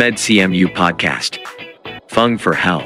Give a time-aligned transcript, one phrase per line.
[0.00, 1.32] MedCMU Podcast.
[2.14, 2.82] Fung for Hell.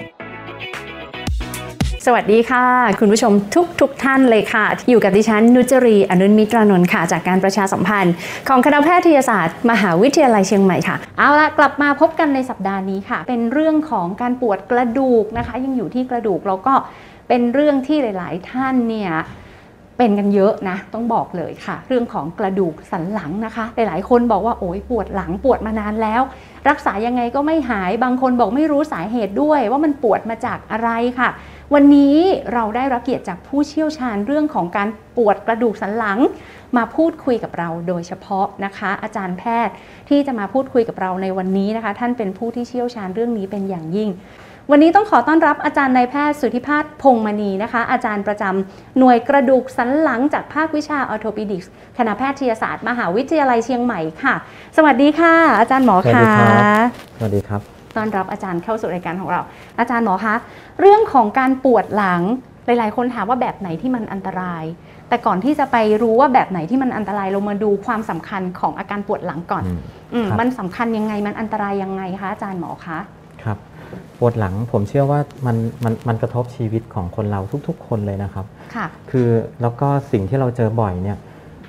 [2.06, 2.66] สวัสดีค่ะ
[3.00, 8.14] คุณผู้ชมทุกทุกท่านเลยค่ะ อยู่กับดิฉัน นุจรี อนุนมิตรานนท์ค่ะ จากการประชาสัมพันธ์
[8.48, 16.74] ของคณะแพทยศาสตร์ มหาวิทยาลัยเชียงใหม่ค่ะ เอาละกลับมาพบกันในสัปดาห์นี้ค่ะ เป็นเรื่องของการปวดกระดูกนะคะ ยังอยู่ที่กระดูกแล้วก็
[17.29, 19.12] เป็นเรื่องที่หลาย ๆ ท่านเนี่ย
[19.98, 26.22] เป็นกันเยอะนะต้องบอกเลยค่ะ เรื่องของกระดูกสันหลังนะคะ หลายๆ คนบอกว่าโอ้ยปวดหลังปวดมานานแล้ว
[26.68, 31.29] รักษายังไงก็ไม่หายบางคนบอกไม่รู้สาเหตุด้วย ว่ามันปวดมาจากอะไรค่ะ
[31.75, 32.16] วันนี้
[32.55, 36.19] เราได้รับเกียรติจากผู้เชี่ยวชาญเรื่องของการปวดกระดูกสันหลัง
[36.77, 39.75] มาพูดคุยกับเราโดยเฉพาะนะคะ อาจารย์แพทย์
[40.08, 44.08] ที่จะมาพูดคุยกับเราในวันนี้นะคะ ท่านเป็นผู้ที่เชี่ยวชาญเรื่องนี้เป็นอย่างยิ่ง
[44.70, 54.34] วันนี้ต้องขอต้อนรับอาจารย์นายแพทย์สุทธิพาฒพงษ์มณีนะคะ อาจารย์ประจำหน่วยกระดูกสันหลังจากภาควิชาออโทปิดิกส์คณะแพทยศาสตร์มหาวิทยาลัยเชียงใหม่ค่ะ
[54.77, 56.86] สวัสดีค่ะ อาจารย์หมอสวัสคะดีครับ
[57.19, 57.61] สวัสดีครับ
[57.97, 59.41] ต้อนรับอาจารย์เข้าสู่รายการของเรา
[59.78, 60.34] อาจารย์หมอคะ
[60.81, 62.22] เรื่องของการปวดหลัง
[62.67, 64.65] หลายๆ คนถามว่าแบบไหนที่มันอันตราย
[65.09, 69.78] แต่ก่อนที่จะไปรู้ว่าแบบไหนที่มันอันตรายเรามาดูความสำคัญของอาการปวดหลังก่อนอืม
[70.15, 73.22] อืมครับมันสำคัญยังไงมันอันตรายยังไงคะอาจารย์หมอคะครับ
[74.19, 79.29] ปวดหลังผมเชื่อว่ามันมันมันกระทบชีวิตของคนเราทุกๆ คนเลยนะครับ ค่ะ คือ
[79.62, 81.19] แล้วก็สิ่งที่เราเจอบ่อยเนี่ย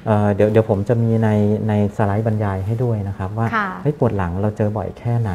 [0.05, 1.29] เอ่อเดี๋ยวเดี๋ยวผมจะมีใน
[1.69, 5.31] ในสไลด์บรรยายให้ด้วยนะครับ ว่าค่ะ เฮ้ยปวดหลังเราเจอบ่อยแค่ไหน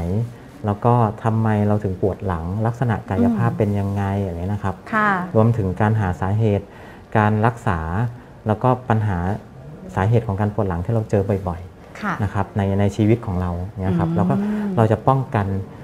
[0.66, 6.66] แล้วก็ทำไมเราถึงปวดหลัง ลักษณะกายภาพอืมเป็นยังไงอย่างนี้ยนะครับ ค่ะ รวมถึงการหาสาเหตุ
[7.16, 7.78] การรักษา
[8.46, 9.18] แล้วก็ปัญหา
[9.94, 11.60] สาเหตุของการปวดหลังที่เราเจอบ่อย
[12.00, 14.34] ค่ะ ๆนะครับในในชีวิตของเราเนี่ยครับอืม แล้วก็
[14.76, 15.77] เราจะป้องกันทำ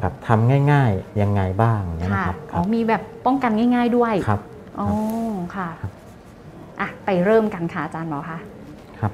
[0.00, 4.40] แบบทำง่ายๆ ยังไงบ้างเนี่ยค่ะนะครับอ๋อมีแบบป้องกันง่าย ๆด้วยครับ
[4.78, 4.88] อ๋อ
[5.56, 5.92] ค่ะครับ
[6.80, 8.38] อะไปเริ่มกันค่ะอาจารย์หมอคะ
[9.00, 9.12] ครับ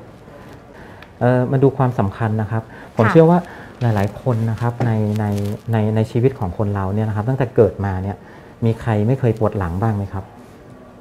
[1.21, 2.62] เอ่อมาดูความสำคัญนะครับ
[2.97, 3.39] ผมค่ะเชื่อว่า
[3.81, 4.91] หลาย ๆ คนนะครับใน
[5.21, 5.25] ใน
[5.73, 8.17] ในในชีวิตของคนเราเนี่ยนะครับ ตั้งแต่เกิดมาเนี่ย
[8.65, 10.25] มีใครไม่เคยปวดหลังบ้างไหมครับ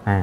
[0.07, 0.17] อ่า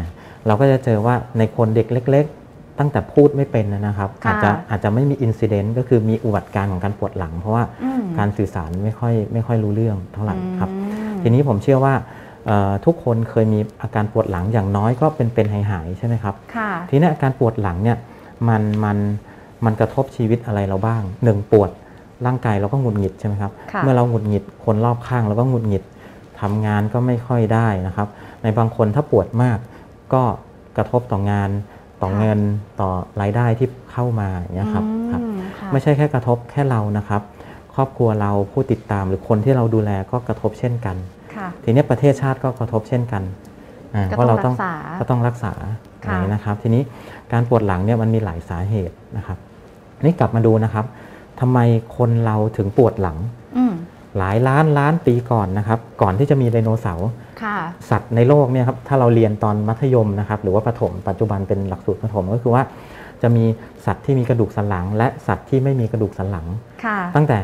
[0.47, 2.46] เราก็จะเจอว่าในคนเด็กเล็กๆ
[2.79, 10.79] ตั้งแต่พูดไม่เป็นนะครับค่ะอาจจะอาจจะไม่มีอินซิเดนต์ก็คือมีอุบัติการณ์ของการปวดหลัง เพราะว่าอืมการสื่อสารไม่ค่อยไม่ค่อยรู้เรื่องเท่าไหร่ครับอื
[11.17, 11.95] มทีนี้ผมเชื่อว่า
[12.47, 17.99] เอ่อทุกคนเคยมีอาการปวดหลังอย่างน้อยก็เป็นเป็นหายหายๆใช่ไหมครับค่ะทีนี้อาการปวดหลังเนี่ย
[18.49, 18.97] มันมัน
[19.65, 21.71] มันกระทบชีวิตอะไรเราบ้างหนึ่งปวด
[22.27, 25.83] ร่างกายเราก็หงุดหงิดใช่ไหมครับค่ะเมื่อเราหงุดหงิดคนรอบข้างเราก็หงุดหงิด
[26.41, 28.09] ทำงานก็ไม่ค่อยได้นะครับ
[28.43, 29.59] ในบางคนถ้าปวดมาก
[30.15, 30.23] ก็
[30.77, 31.51] กระทบต่องาน
[32.03, 32.39] ต่อเงิน
[32.81, 32.91] ต่อ
[33.23, 37.23] รายได้ที่เข้ามาอย่างเงี้ยครับครับอืมค่ะไม่ใช่แค่กระทบแค่เรานะครับ
[37.75, 40.97] ครอบครัวเราผู้ติดตามหรือคนที่เราดูแลก็กระทบเช่นกัน
[41.35, 43.23] ค่ะทีนี้ประเทศชาติก็กระทบเช่นกัน
[43.95, 45.53] อ่าก็เพราะเราต้ต้อองงรักษาก็ต้องรักษา
[46.05, 46.83] ค่ะอย่างนี้นะครับ ทีนี้
[47.33, 49.39] การปวดหลังเนี่ยมันมีหลายสาเหตุนะครับ
[50.05, 50.85] นี่กลับมาดูนะครับ
[51.41, 51.59] ทำไม
[51.97, 53.19] คนเราถึงปวดหลัง
[53.57, 53.73] อืม
[54.19, 57.26] หลายล้านล้านปีก่อนนะครับ ก่อนที่จะมีไดโนเสาร์ค่ะ
[57.91, 62.63] สัตว์ในโลกเนี่ยครับถ้าเราเรียนตอนมัธยมนะครับหรือว่าประถมปัจจุบันเป็นหลักสูตรประถมก็คือว่า
[63.23, 63.45] จะมี
[63.87, 66.47] สัตว์ที่มีกระดูกสันหลัง และสัตว์ที่ไม่มีกระดูกสันหลัง
[66.85, 67.39] ค่ะตั้งแต่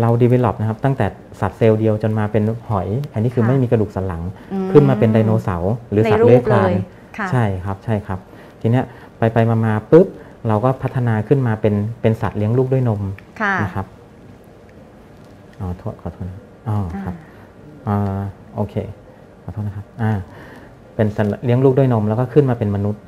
[0.00, 1.06] เรา develop นะครับตั้งแต่
[1.40, 6.76] สัตว์เซลล์เดียวจนมาเป็นหอย อันนี้คือค่ะไม่มีกระดูกสันหลังอืมขึ้นมาเป็นไดโนเสาร์หรือในสัตว์รูเลื้อปยคลานเลย
[7.18, 8.18] ค่ะใช่ครับใช่ครับ
[8.60, 8.84] ทีเนี้ย
[9.18, 10.06] ไปไปมามาปุ๊บ
[10.48, 13.02] เราก็พัฒนาขึ้นมาเป็นเป็นสัตว์เลี้ยงลูกด้วยนม
[13.40, 13.86] ค่ะนะครับ
[15.60, 17.14] อ๋อโทษขอโทษนะอ๋อครับ
[17.88, 18.22] อ่าอ่า
[18.56, 18.74] โอเค
[19.44, 20.12] ขอโทษนะครับอ่า
[20.94, 23.02] เป็นสัตว์เลี้ยงลูกด้วยนมแล้วก็ขึ้นมาเป็นมนุษย์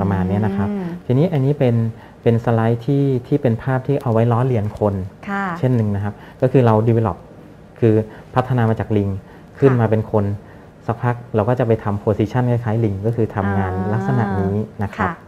[0.00, 1.74] ประมาณเนี้ยนะครับอืมทีนี้อันนี้เป็น
[2.22, 4.94] เป็นสไลด์ที่ที่เป็นภาพที่เอาไว้ล้อเลียนคน
[5.28, 7.18] ค่ะเช่นหนึ่งนะครับ ก็คือเรา develop
[7.80, 7.94] คือ
[8.34, 9.08] พัฒนามาจากลิง
[9.58, 10.24] ขึ้นมาเป็นคน
[10.86, 15.27] สักพักเราก็จะไปทำ position คล้ายๆลิงก็คือทำงานอ่าลักษณะนี้นะครับค่ะครับอ้า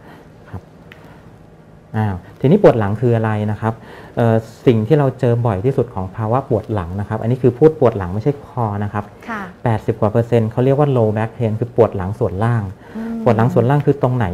[2.39, 3.73] ทีนี้ปวดหลังคืออะไรนะครับ
[4.17, 4.35] เอ่อ
[4.65, 9.41] สิ่งที่เราเจอบ่อยที่สุดของภาวะปวดหลังนะครับ อันนี้คือพูดปวดหลังไม่ใช่คอนะครับค่ะ
[9.71, 12.63] 80กว่าเปอร์เซ็นต์เขาเรียกว่า low back pain คือปวดหลังส่วนล่าง
[12.97, 14.27] อืมปวดหลังส่วนล่างคือตรงไหน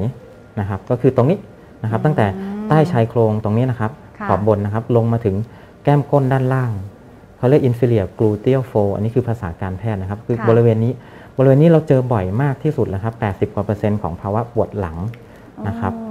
[0.59, 1.37] นะครับ ก็คือตรงนี้
[1.83, 2.25] นะครับ ตั้งแต่
[2.69, 5.35] ใต้ชายโครงตรงนี้นะครับค่ะขอบบนนะครับ ลงมาถึง
[5.83, 6.71] แก้มก้นด้านล่าง
[7.37, 10.93] เขาเรียก inferior gluteal fold อันนี้คือภาษาการแพทย์นะครับ คือค่ะบริเวณนี้
[11.37, 13.13] บริเวณนี้เราเจอบ่อยมากที่สุดแล้วครับ
[13.49, 14.97] 80กว่าเปอร์เซ็นต์ของภาวะปวดหลัง
[15.67, 16.06] นะครับอ๋อ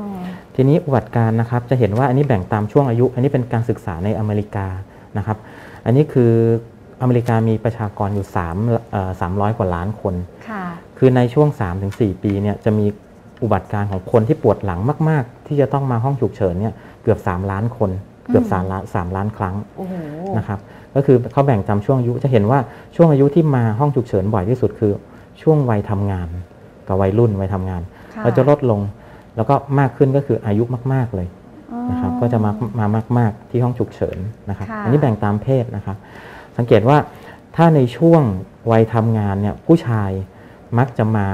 [0.57, 4.67] ทีนี้อุบัติการณ์นะครับจะเห็นว่าอันนี้แบ่งตามช่วงอายุ อันนี้เป็นการศึกษาในอเมริกา
[5.19, 5.39] นะครับ
[5.87, 6.33] อันนี้คือ
[7.03, 10.15] อเมริกามีประชากรอยู่3เอ่อ300 กว่าล้านคน
[10.49, 10.65] ค่ะ
[10.99, 11.49] คือในช่วง
[11.87, 12.87] 3-4 ปีเนี่ยจะมี
[13.43, 17.91] อุบัติการณ์ของคนที่ปวดหลังมาก ๆ ที่จะต้องมาห้องฉุกเฉินเนี่ยเกือบ 3 ล้านคน
[18.31, 19.95] เกือบอืม3ล้าน3ล้านครั้งโอ้โห
[20.37, 20.59] นะครับ
[20.95, 22.59] ก็คือเขาแบ่งตามช่วงอายุจะเห็นว่า
[22.97, 24.93] ช่วงอายุที่มาห้องฉุกเฉินบ่อยที่สุดคือ
[25.43, 26.29] ช่วงวัยทำงาน
[26.89, 27.83] กับวัยรุ่นวัยทำงาน
[28.15, 28.81] ค่ะเราจะลดลง
[29.37, 31.29] แล้วก็มากขึ้นก็คืออายุมาก ๆเลย
[31.73, 34.19] อ๋อนะครับก็จะมามามาก ๆที่ห้องฉุกเฉิน
[34.51, 35.97] นะครับค่ะอันนี้แบ่งตามเพศนะครับ
[36.57, 36.99] สังเกตว่า
[37.57, 38.23] ถ้าในช่วง
[38.71, 40.11] วัยทำงานเนี่ยผู้ชาย
[40.79, 41.27] มักจะมา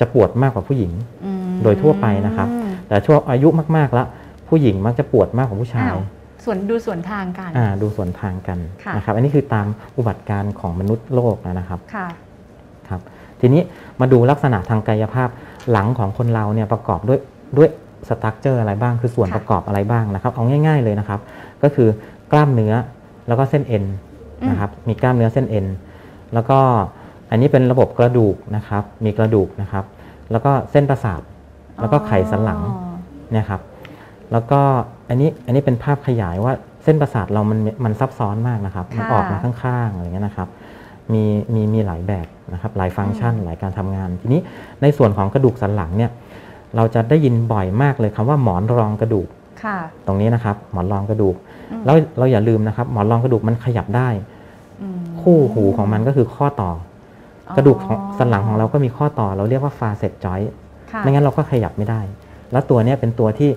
[0.00, 0.92] จะปวดมากกว่าผู้หญิง
[1.24, 2.48] อืมโดยทั่วไปนะครับ
[2.88, 4.06] แต่ช่วงอายุมากๆแล้ว
[4.48, 6.00] ผู้หญิงมักจะปวดมากกว่าผู้ชายอ้าว
[6.44, 12.06] ส่วนดูส่วนทางกันอ่าดูส่วนทางกันค่ะนะครับอันนี้คือตามอุบัติการณ์ของมนุษย์โลกนะครับค่ะ
[12.88, 13.00] ครับ
[13.40, 13.62] ทีนี้
[14.00, 15.28] มาดูลักษณะทางกายภาพ
[15.72, 17.20] หลังของคนเราเนี่ยประกอบด้วย
[17.56, 17.68] ด้วย
[18.08, 21.20] สตั๊กเจอร์อะไรบ้างคือส่วนค่ะประกอบอะไรบ้างนะครับ เอาง่าย ๆเลยนะครับ
[21.62, 21.88] ก็คือ
[22.32, 22.74] กล้ามเนื้อ
[23.28, 23.84] แล้วก็เส้นเอ็น
[24.50, 25.66] นะครับ มีกล้ามเนื้อเส้นเอ็น
[26.34, 26.58] แล้วก็
[27.30, 29.84] อันนี้เป็นระบบกระดูกนะครับ มีกระดูกนะครับ
[30.30, 31.20] แล้วก็เส้นประสาท
[31.80, 32.94] แล้วก็ไขสันหลังอ๋อ
[33.30, 33.60] เนี่ยครับ
[34.32, 34.60] แล้วก็
[35.08, 36.52] อันนี้อันนี้เป็นภาพขยายว่า
[36.84, 40.48] เส้นประสาทเรามันมันซับซ้อนมากนะครับ มันค่ะออกมาข้างๆอะไรเงี้ยนะครับ
[41.12, 41.22] มี
[41.54, 44.40] มีมีหลายแบบ นะครับหลายฟังก์ชันหลายการทำงาน ทีนี้
[44.82, 46.10] ในส่วนของกระดูกสันหลังเนี่ย
[46.76, 49.28] เราจะได้ยินบ่อยมากเลยคำว่าหมอนรองกระดูก
[49.64, 51.36] ค่ะตรงนี้นะครับหมอนรองกระดูก
[51.70, 54.08] อืมแล้วเราอย่าลืมนะครับ หมอนรองกระดูกมันขยับได้
[54.80, 56.70] อืมคู่หูของมันก็คือข้อต่อ
[57.50, 60.40] อกระดูกของสันหลังของเราก็มีข้อต่อ เราเรียกว่าฟาเซตจอย
[60.92, 62.00] ค่ะไม่งั้นเราก็ขยับไม่ได้
[62.52, 63.50] แล้วตัวเนี้ยเป็นตัวที่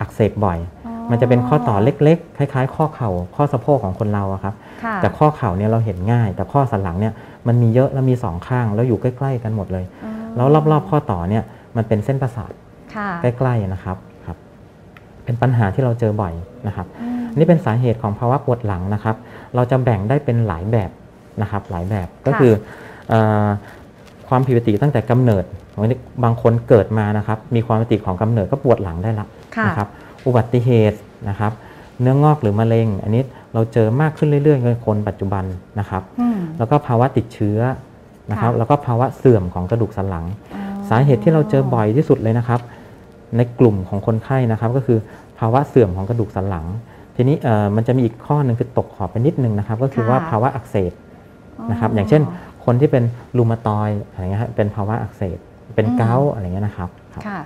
[0.00, 4.54] อักเสบบ่อยอ๋อมันจะเป็นข้อต่อเล็กๆ คล้าย ๆ ข้อเข่าข้อสะโพกของคนเราอะครับ
[4.84, 7.12] ค่ะแต่ข้อเข่าเนี่ยเราเห็นง่าย แต่ข้อสันหลังเนี่ย
[7.48, 11.44] มันมีเยอะแล้วมีสองข้าง แล้วอยู่ใกล้ ๆ กันหมดเลยอ๋อแล้วรอบๆข้อต่อเนี่ย
[11.76, 12.52] มันเป็นเส้นประสาท
[12.94, 13.96] ค่ะใกล้ๆนะครับ
[14.26, 14.36] ครับ
[15.24, 16.34] เป็นปัญหาที่เราเจอบ่อย
[16.66, 19.16] นะครับอืมนี่เป็นสาเหตุของภาวะปวดหลังนะครับ
[19.54, 20.90] เราจะแบ่งได้เป็นหลายแบบ
[21.42, 22.52] นะครับ หลายแบบก็คือ
[23.08, 23.14] เอ
[23.44, 23.48] อ
[24.28, 25.44] ความผิดปกติตั้งแต่กำเนิด
[26.24, 29.26] บางคนเกิดมานะครับ มีความผิดปกติของกำเนิดก็ปวดหลังได้ละ
[29.56, 29.88] ค่ะนะครับ
[30.26, 30.98] อุบัติเหตุ
[31.28, 31.52] นะครับ
[32.00, 33.22] เนื้องอกหรือมะเร็ง อันนี้
[33.54, 35.44] เราเจอมากขึ้นเรื่อยๆในคนปัจจุบัน
[35.78, 37.58] นะครับอืมแล้วก็ภาวะติดเชื้อ
[38.30, 42.60] นะครับค่ะแล้วก็ภาวะเสื่อมของกระดูกสันหลังอ๋อสาเหตุที่เราเจอบ่อยที่สุดเลยนะครับ
[43.36, 44.98] ในกลุ่มของคนไข้นะครับก็คือ
[45.38, 46.66] ภาวะเสื่อมของกระดูกสันหลัง
[47.16, 50.92] ทีนี้เอ่อมันจะมีอีกข้อหนึ่งคือตกขอบไปนิดนึงนะครับ ก็คือว่าภาวะอักเสบ
[51.70, 52.22] นะครับอย่างเช่น
[52.64, 53.04] คนที่เป็น
[53.36, 55.38] รูมาตอยด์อะไรเงี้ยฮะเป็นภาวะอักเสบ
[55.74, 57.40] เป็นเกาต์อะไรเงี้ยนะครับครับค่ะ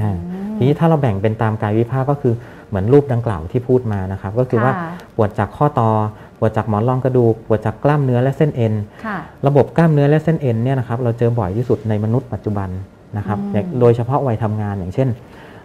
[0.00, 2.34] อ่าอืมทีนี้ถ้าเราแบ่งเป็นตามกายวิภาคก็คือ
[2.68, 5.90] เหมือนรูปดังกล่าวที่พูดมานะครับ ก็คือว่าค่ะปวดจากข้อต่อ
[6.38, 8.74] ปวดจากหมอนรองกระดูกปวดจากกล้ามเนื้อและเส้นเอ็น
[9.06, 12.68] ค่ะระบบกล้ามเนื้อและเส้นเอ็นเนี่ยนะครับเราเจอบ่อยที่สุดในมนุษย์ปัจจุบัน
[13.16, 15.08] นะครับอืมอย่างโดยเฉพาะวัยทำงานอย่างเช่น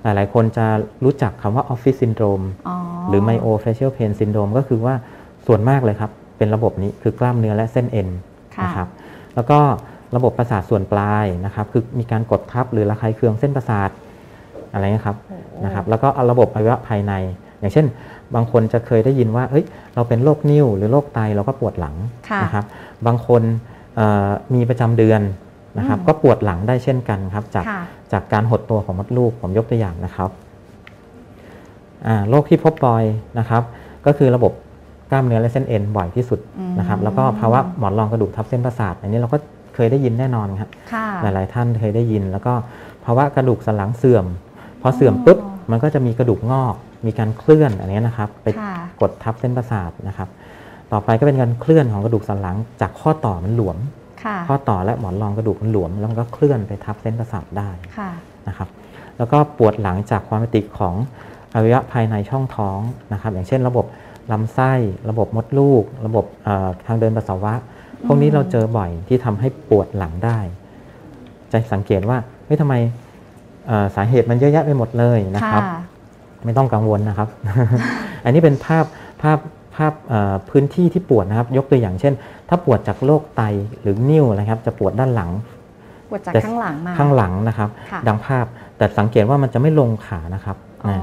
[0.03, 0.65] หลายๆคนจะ
[1.03, 2.75] รู้จักคำว่าออฟฟิศซินโดรมอ๋อ
[3.09, 4.95] หรือ myofascial pain syndrome ก็คือว่า
[5.47, 8.09] ส่วนมากเลยครับ เป็นระบบนี้คือกล้ามเนื้อและเส้นเอ็น
[8.55, 8.87] ค่ะนะครับ
[9.35, 9.59] แล้วก็
[10.15, 13.89] ระบบประสาทส่วนปลายนะครับคือมีการกดทับหรือระคายเคืองเส้นประสาท
[14.73, 17.13] อะไรเงี้ยครับโอ้ นะครับแล้วก็เอาระบบอวัยวะภายใน
[17.59, 17.85] อย่างเช่น
[18.35, 19.65] บางคนจะเคยได้ยินว่าเอ้ย
[19.95, 21.95] เราเป็นโรคนิ่วหรือโรคไตเราก็ปวดหลัง
[22.29, 22.65] ค่ะนะครับ
[23.05, 23.41] บางคน
[23.95, 25.21] เอ่อมีประจำเดือน
[25.77, 27.81] นะครับอืมก็ปวดหลังได้เช่นกันครับจากค่ะ
[28.11, 30.29] จากการหดตัวของมดลูกผมยกตัวอย่างนะครับ
[32.07, 33.03] อ่าโรคที่พบบ่อย
[33.39, 33.63] นะครับ
[34.05, 34.51] ก็คือระบบ
[35.11, 36.39] กล้ามเนื้อและเส้นเอ็นบ่อยที่สุด
[36.79, 39.37] นะครับแล้วก็ภาวะหมอนรองกระดูกทับเส้นประสาท อันนี้เราก็
[39.75, 42.53] เคยได้ยินแน่นอนครับค่ะหลาย ๆ ท่านเคยได้ยิน แล้วก็
[43.05, 44.25] ภาวะกระดูกสันหลังเสื่อม
[44.81, 46.75] พอเสื่อมปุ๊บอ๋อ มันก็จะมีกระดูกงอก
[47.05, 50.29] มีการเคลื่อนอันนี้นะครับ ไปค่ะกดทับเส้นประสาทนะครับ
[50.91, 53.77] ต่อไปก็เป็นการเคลื่อนของกระดูกสันหลัง จากข้อต่อมันหลวม
[54.23, 58.09] ค่ะข้อต่อและหมอนรองกระดูกมันหลวม แล้วมันก็เคลื่อนไปทับเส้นประสาทได้ค่ะ
[58.47, 58.69] นะครับ
[59.17, 60.95] แล้วก็ปวดหลังจากความผิดปกติของ
[61.53, 62.79] อวัยวะภายในช่องท้อง
[63.13, 63.85] นะครับ อย่างเช่น ระบบ
[64.31, 64.71] ลำไส้
[65.09, 67.53] ระบบมดลูก ระบบเอ่อทางเดินปัสสาวะ
[68.05, 70.39] พวกนี้เราเจอบ่อยที่ทำให้ปวดหลังได้
[71.51, 73.02] จะสังเกตว่าเฮ้ยทำไมเอ่อ
[73.95, 75.79] สาเหตุมันเยอะแยะไปหมดเลยนะครับค่ะ
[76.45, 77.29] ไม่ต้องกังวลนะครับ
[78.25, 78.85] อันนี้เป็นภาพ
[79.21, 79.39] ภาพ
[79.75, 82.13] ภาพเอ่อพื้นที่ที่ปวดนะครับ ยกตัวอย่างเช่น
[82.49, 83.41] ถ้าปวดจากโรคไต
[83.81, 85.31] หรือนิ่วนะครับ จะปวดด้านหลัง
[86.09, 88.45] ปวดจากแต่ข้างหลังมาข้างหลังนะครับค่ะดังภาพ
[88.77, 91.01] แต่สังเกตว่ามันจะไม่ลงขานะครับอ๋อนะ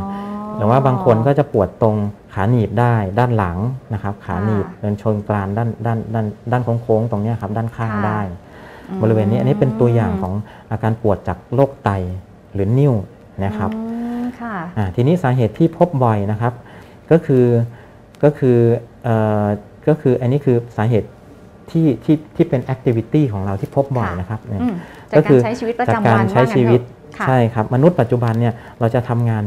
[0.56, 1.96] หรือว่าบางคนก็จะปวดตรง
[2.34, 3.58] ขาหนีบได้ด้านหลัง
[3.94, 8.20] นะครับ ขาหนีบค่ะเดินชนกรานด้านด้านด้านด้านโค้งๆตรงเนี้ยครับ ด้านข้างค่ะได้
[8.88, 10.34] อืมบริเวณนี้อันนี้เป็นตัวอย่างของ
[10.70, 11.90] อาการปวดจากโรคไต
[12.54, 12.94] หรือนิ่ว
[13.44, 13.80] นะครับอื
[14.20, 16.52] มค่ะอ่าทีนี้สาเหตุที่พบบ่อยนะครับ
[17.10, 17.44] ก็คือ
[18.22, 18.56] ก็คือ
[19.04, 19.46] เอ่อ
[19.88, 21.08] ก็คืออันนี้คือสาเหตุ
[21.70, 24.74] ที่ที่ที่เป็น activity ของเราที่พบบ่อยค่ะนะครับเนี่ยอืม
[25.16, 29.44] ก็จากคืการอใช้ชีวิตประจากจำกาวัรนใช้ว่างั้นชีวิตเถอะค่ะใช่ครับ มนุษย์ปัจจุบันเนี่ยเราจะทำงาน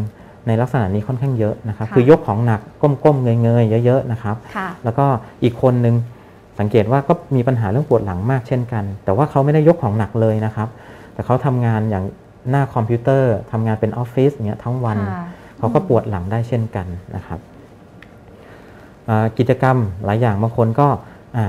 [0.47, 2.61] ในลักษณะนี้ค่อนข้างเยอะนะครับค่ะคือยกของหนัก
[3.03, 5.05] ก้มๆเงยๆเยอะๆนะครับค่ะแล้วก็
[5.43, 5.95] อีกคนนึง
[6.59, 10.67] สังเกตว่าก็มีปัญหาเรื่องปวดหลังมากเช่นกัน แต่ว่าเขาไม่ได้ยกของหนักเลยนะครับ
[11.13, 12.03] แต่เขาทำงานอย่าง
[12.49, 15.25] หน้าคอมพิวเตอร์ทำงานเป็นออฟฟิศอย่างเงี้ยทั้งวันค่ะ
[15.57, 17.39] เขาก็ปวดหลังได้เช่นกันนะครับ
[19.09, 20.87] อ่ากิจกรรมหลายอย่างบางคนก็
[21.37, 21.45] อ่า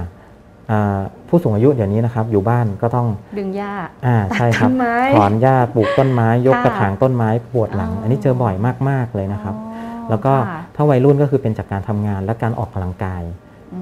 [0.71, 0.99] อ่า
[1.29, 3.09] ผู้สูงอายุเดี๋ยวนี้นะครับ อยู่บ้านก็ต้อง
[3.39, 3.73] ดึงหญ้า
[4.07, 8.55] อ่าใช่ครับต้นไม้ถอนหญ้าปลูกต้นไม้ยกค่ะกระถางต้นไม้ปวดหลังอ๋ออัอันนี้เจอบ่อย
[8.89, 9.69] มากๆเลยนะครับอ๋
[10.07, 13.23] อแล้วก็ค่ะถ้าวัยรุ่นก็คือเป็นจากการทำงานและการออกกำลังกาย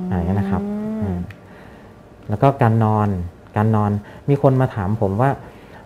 [0.09, 0.63] อะไรอย่างเงี้ยนะครับ
[1.03, 1.19] อืม
[2.29, 3.09] แล้วก็การนอน
[3.57, 3.91] การนอน
[4.29, 5.31] มีคนมาถามผมว่า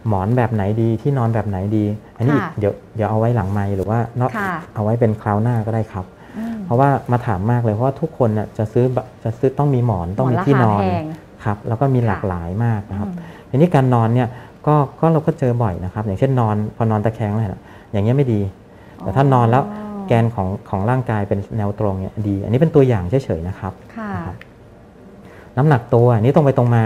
[0.09, 1.85] หมอนแบบไหนดีที่นอนแบบไหนดี
[2.17, 6.07] อันนี้อีกค่ะเดี๋ยวเดี๋ยวเอาไว้หลังไมค์หรือว่าเนาะค่ะเอาไว้เป็นคราวหน้าก็ได้ครับ
[6.39, 11.05] อืมเพราะว่ามาถามมากเลยเพราะว่าทุกคนน่ะจะซื้อแบบจะซื้อต้องมีหมอนต้องมีที่นอนหมราคาแพง
[11.45, 13.15] ครับแล้วก็มีหลากค่ะหลายมากนะครับอื
[13.47, 14.29] มทีนี้การนอนเนี่ย
[14.67, 18.41] ก็ก็เราก็เจอบ่อยนะครับ อย่างเช่นนอนพอนอนตะแคงเลยนะอย่างเงี้ยไม่ดี
[18.99, 19.63] แต่ถ้านอนแล้ว
[20.09, 24.37] แกนของของร่างกายเป็นแนวตรงเนี่ยดี อันนี้เป็นตัวอย่างเฉยๆนะครับค่ะนะครับ
[25.57, 26.85] น้ำหนักตัวอันนี้ตรงไปตรงมา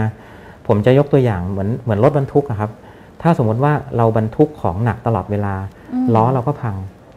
[0.66, 2.70] ผมจะยกตัวอย่างเหมือนเหมือนรถบรรทุกอะครับ
[3.22, 5.54] ถ้าสมมติว่าเราบรรทุกของหนักตลอดเวลา
[5.92, 6.76] อืมล้อเราก็พัง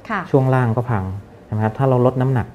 [0.10, 1.03] ค่ะช่วงล่างก็พัง
[1.45, 2.48] ใช่ไหมครับถ้าเราลดน้ำหนัก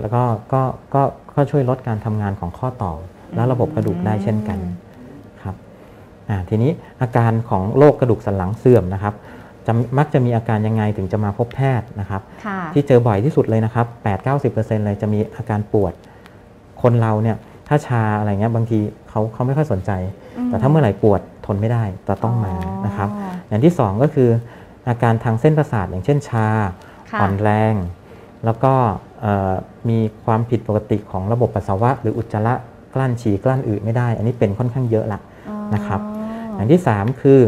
[0.00, 0.22] แล้วก็
[0.52, 0.62] ก็
[0.94, 1.02] ก็
[1.34, 2.92] ก็ช่วยลดการทำงานของข้อต่อ
[3.34, 4.58] และระบบกระดูกได้เช่นกัน
[5.42, 5.54] ครับ
[6.28, 6.70] อ่าทีนี้
[7.02, 9.14] อาการของโรคกระดูกสันหลังเสื่อมนะครับ
[9.66, 13.86] จะมักจะมีอาการยังไงถึงจะมาพบแพทย์นะครับค่ะที่เจอบ่อยที่สุดเลยนะครับ
[14.36, 15.92] 8-90%เลยจะมีอาการปวด
[16.82, 17.36] คนเราเนี่ย
[17.68, 19.90] ถ้าชาอะไรเงี้ยบางทีเขาเขาไม่ค่อยสนใจ
[20.46, 22.54] แต่ถ้าเมื่อไหร่ปวด ทนไม่ได้จะต้องมา
[22.86, 23.08] นะครับ
[23.48, 24.30] อย่างที่สองก็คือ
[24.88, 26.46] อาการทางเส้นประสาทอย่างเช่นชา
[27.10, 27.74] ค่ะอ่อนแรง
[28.44, 28.72] แล้วก็
[29.20, 29.54] เอ่อ
[29.88, 32.54] มีความผิดปกติของระบบปัสสาวะ หรืออุจจาระ
[32.94, 36.00] กลั้นฉี่กลั้นอืดไม่ได้ อันนี้เป็นค่อนข้างเยอะละอ๋อนะครับ
[36.54, 37.40] อย่างที่ 3 คือ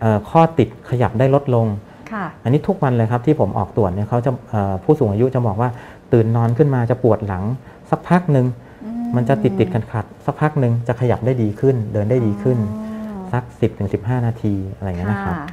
[0.00, 1.66] เออข้อติดขยับได้ลดลง
[2.12, 5.70] ค่ะอันนี้ทุกวันเลยครับที่ผมออกตรวจเนี่ยเขาจะเอ่อผู้สูงอายุจะบอกว่า
[6.12, 7.44] ตื่นนอนขึ้นมาจะปวดหลัง
[7.90, 8.46] สักพักหนึ่ง
[8.84, 12.85] อืมันจะติดติดขัดขัดๆสักพักหนึ่งจะขยับได้ดีขึ้น เดินได้ดีขึ้นอ๋อ
[13.32, 13.44] สัก
[13.84, 15.46] 10-15 นาทีอะไรอย่างเงี้ยนะครับค่ะ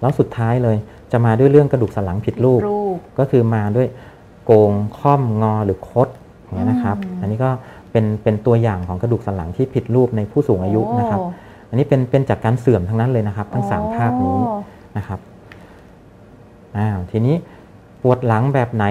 [0.00, 0.76] แล้วสุดท้ายเลย
[1.12, 3.88] จะมาด้วยเรื่องกระดูกสันหลังผิดรูปรูปก็คือมาด้วย
[4.44, 6.08] โกงค่อมงอหรือคด
[6.42, 7.50] อย่างเงี้ยนะครับอืมอันนี้ก็
[7.90, 11.28] เป็นเป็นตัวอย่างของกระดูกสันหลังที่ผิดรูปในผู้สูงอายุนะครับโอ้
[11.68, 14.38] อันนี้เป็นเป็นจากการเสื่อมทั้งนั้นเลยนะครับ ทั้งสามโอ้ภาพนี้
[14.96, 15.20] นะครับ
[16.78, 17.34] อ้าวทีนี้
[18.02, 18.84] ปวดหลังแบบไหน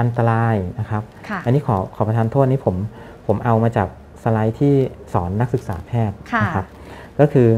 [0.00, 2.76] อันตรายนะครับค่ะอันนี้ขอขอประทานโทษนี้ผม
[3.26, 3.88] ผมเอามาจาก
[4.22, 4.74] สไลด์ที่
[5.12, 6.66] สอนนักศึกษาแพทย์ค่ะนะครับ
[7.20, 7.48] ก็คือ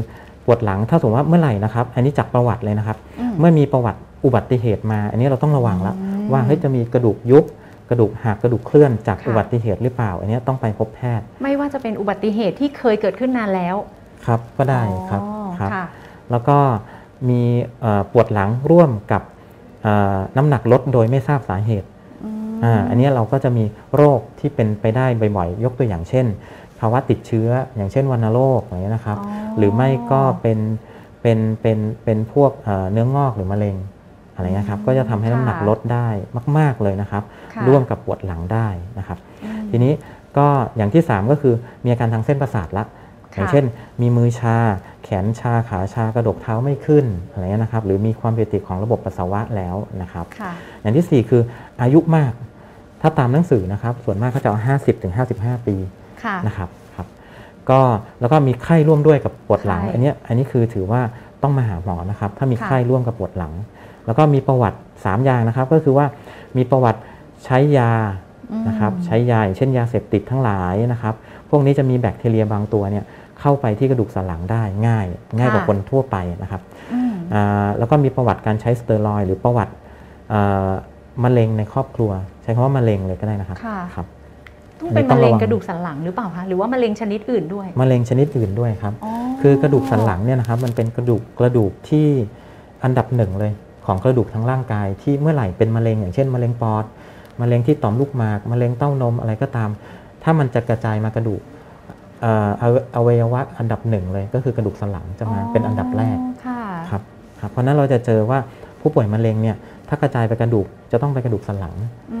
[0.45, 7.45] ปวดหลังถ้าสมมติว่าเมื่อไหร่นะครับ อันนี้จากประวัติเลยนะครับอืมเมื่อมีประวัติอุบัติเหตุมา อันนี้เราต้องระวังแล้วอืมว่าเฮ้ยจะมีกระดูกยุบ
[7.89, 13.75] กระดูกหักกระดูกเคลื่อนจากค่ะอุบัติเหตุหรือเปล่า อันนี้ต้องไปพบแพทย์ ไม่ว่าจะเป็นอุบัติเหตุที่เคยเกิดขึ้นนานแล้ว
[14.25, 15.85] ครับก็ได้ครับอ๋อครับค่ะ
[16.31, 16.57] แล้วก็
[17.29, 17.41] มี
[17.81, 19.21] เอ่อปวดหลังร่วมกับ
[19.83, 21.87] เอ่อน้ำหนักลดโดยไม่ทราบสาเหตุ
[22.25, 23.63] อืมอ่าอันนี้เราก็จะมี
[23.95, 25.05] โรคที่เป็นไปได้
[25.37, 26.25] บ่อยๆ ยกตัวอย่างเช่น
[26.79, 30.59] ภาวะติดเชื้ออย่างเช่นวัณโรคอย่างเงี้ยนะครับอ๋อ หรือไม่ก็เป็น
[31.21, 33.75] เป็นเป็นเป็นพวกเอ่อเนื้องอกหรือมะเร็ง
[34.33, 36.07] อะไรเงี้ยครับอืมก็จะทำให้น้ำหนักค่ะลดได้
[36.57, 38.67] มาก ๆเลยนะครับค่ะร่วมกับปวดหลังได้
[38.99, 39.93] นะครับอืมทีนี้
[40.37, 41.53] ก็อย่างที่ 3 ก็คือ
[41.83, 42.85] มีอาการทางเส้นประสาทละ
[43.35, 43.65] ค่ะอย่างเช่น
[44.01, 44.57] มีมือชา
[45.03, 51.41] แขนชาขาชากระดกเท้าไม่ขึ้นอะไรเงี้ยนะครับ หรือมีความผิดปกติของระบบปัสสาวะแล้วนะครับค่ะอย่างที่ 4 คือ
[51.81, 52.33] อายุมาก
[53.01, 55.75] ถ้าตามหนังสือนะครับ ส่วนมากเขาจะเอา50ถึง55 ปี
[56.23, 56.80] ค่ะนะครับครับ
[57.69, 57.79] ก็
[58.19, 61.01] แล้วก็มีไข้ร่วมด้วยกับปวดหลังไข้อันเนี้ยอันนี้คือถือว่า
[61.43, 63.53] ต้องมาหาหมอนะครับ ถ้ามีค่ะไข้ร่วมกับปวดหลัง
[64.05, 66.05] แล้วก็มีประวัติ 3 อย่างนะครับ ก็คือว่า
[66.57, 66.99] มีประวัติ
[67.45, 67.91] ใช้ยา
[68.51, 71.13] อืมนะครับใช้ยาอย่างเช่นยาเสพติดทั้งหลายนะครับ
[71.49, 73.05] พวกนี้จะมีแบคทีเรียบางตัวเนี่ย
[73.39, 75.05] เข้าไปที่กระดูกสันหลังได้ง่าย
[75.37, 76.61] ง่ายกว่าค่ะคนทั่วไปนะครับ
[76.93, 79.73] อืมอ่าแล้วก็มีประวัติการใช้สเตียรอยด์หรือประวัติ
[80.29, 80.69] เอ่อ
[81.23, 82.11] มะเร็งในครอบครัว
[82.43, 84.07] ใช้คำว่ามะเร็งเลยก็ได้นะครับค่ะครับ
[84.81, 88.93] ต้องเป็นต้อมะงเร็งระวังกระดูกสันหลังหรือเปล่าคะหรือว่ามะเร็งชนิดอื่นด้วยมะเร็งชนิดอื่นด้วยครับ
[89.41, 92.07] คือกระดูกสันหลังเนี่ยนะครับมันเป็นกระดูกกระดูกที่
[92.83, 93.51] อันดับหนึ่งเลย
[93.85, 96.85] ของกระดูกทั้งร่างกาย ที่เมื่อไหร่เป็นมะเร็งอย่างเช่นมะเร็งปอด
[97.41, 99.69] มะเร็งที่ต่อมลูกหมากมะเร็งเต้านมอะไรก็ตาม
[100.23, 101.41] ถ้ามันจะกระจายมากระดูก
[102.21, 107.01] เอ่ออวัยอวัยวะอันดับหนึ่งเลยก็คือกระดูกสันหลังจะมาเป็นอันดับแรกค่ะครับ
[107.39, 108.39] ครับเพราะฉะนั้นเราจะเจอว่า
[108.81, 109.57] ผู้ป่วยมะเร็งเนี่ย
[109.89, 111.75] ถ้ากระจายไปกระดูกจะต้องไปกระดูกสันหลัง
[112.13, 112.19] อื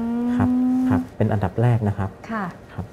[0.91, 2.43] ครับครับเป็นอันดับแรกนะครับค่ะ
[2.73, 2.85] ครับ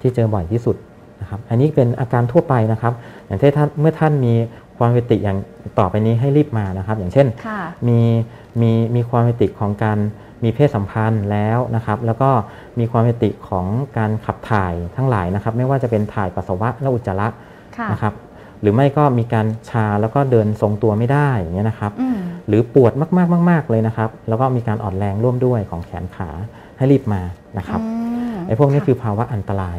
[0.00, 0.76] ที่เจอบ่อยที่สุด
[1.20, 2.92] นะครับ อันนี้เป็นอาการทั่วไปนะครับ
[3.26, 4.34] อย่างเช่นถ้าเมื่อท่านมี
[4.78, 5.38] ความผิดปกติอย่าง
[5.78, 8.00] ต่อไปนี้ให้รีบมานะครับ อย่างเช่นค่ะมี
[8.60, 9.98] มีมีความผิดปกติของการ
[10.44, 12.30] มีเพศสัมพันธ์แล้วนะครับ แล้วก็
[12.78, 13.66] มีความผิดปกติของ
[13.98, 17.28] การขับถ่ายทั้งหลายนะครับ ไม่ว่าจะเป็นถ่ายปัสสาวะและอุจจาระ
[17.78, 18.14] ค่ะนะครับ
[18.60, 26.30] หรือไม่ก็มีการชาแล้วก็เดินทรงตัวไม่ได้อย่างเงี้ยนะครับอืมหรือปวดมากๆมาก ๆเลยนะครับ แล้วก็มีการอ่อนแรงร่วมด้วยของแขนขา
[26.78, 27.22] ให้รีบมา
[27.58, 27.88] นะครับอื
[28.32, 29.78] มไอ้พวกนี้คือภาวะอันตราย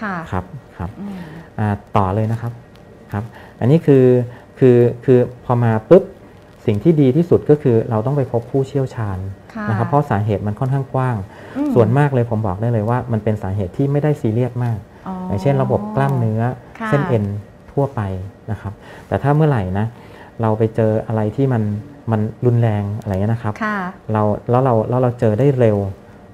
[0.00, 0.44] ค่ะครับ
[0.78, 1.18] ครับอืม
[1.58, 2.52] อ่าต่อเลยนะครับ
[3.12, 3.24] ครับ
[3.60, 4.04] อันนี้คือ
[4.58, 6.04] คือคือพอมาปุ๊บ
[6.66, 9.18] สิ่งที่ดีที่สุดก็คือเราต้องไปพบผู้เชี่ยวชาญ
[9.54, 11.16] ค่ะนะครับเพราะสาเหตุมันค่อนข้างกว้าง
[11.56, 16.42] อืมส่วนมากเลยผมบอกได้เลยว่า มันเป็นสาเหตุที่ไม่ได้ซีเรียสมากอ๋ออย่างเช่น ระบบกล้ามเนื้อ
[16.80, 17.24] ค่ะเส้นเอ็น
[17.72, 18.00] ทั่วไป
[18.50, 18.72] นะครับ
[19.08, 19.86] แต่ถ้าเมื่อไหร่นะ
[20.40, 21.62] เราไปเจออะไรที่มัน
[22.10, 23.78] มันรุนแรงอะไรเงี้ยนะครับค่ะ
[24.12, 25.78] เราแล้วเราแล้วเราเจอได้เร็ว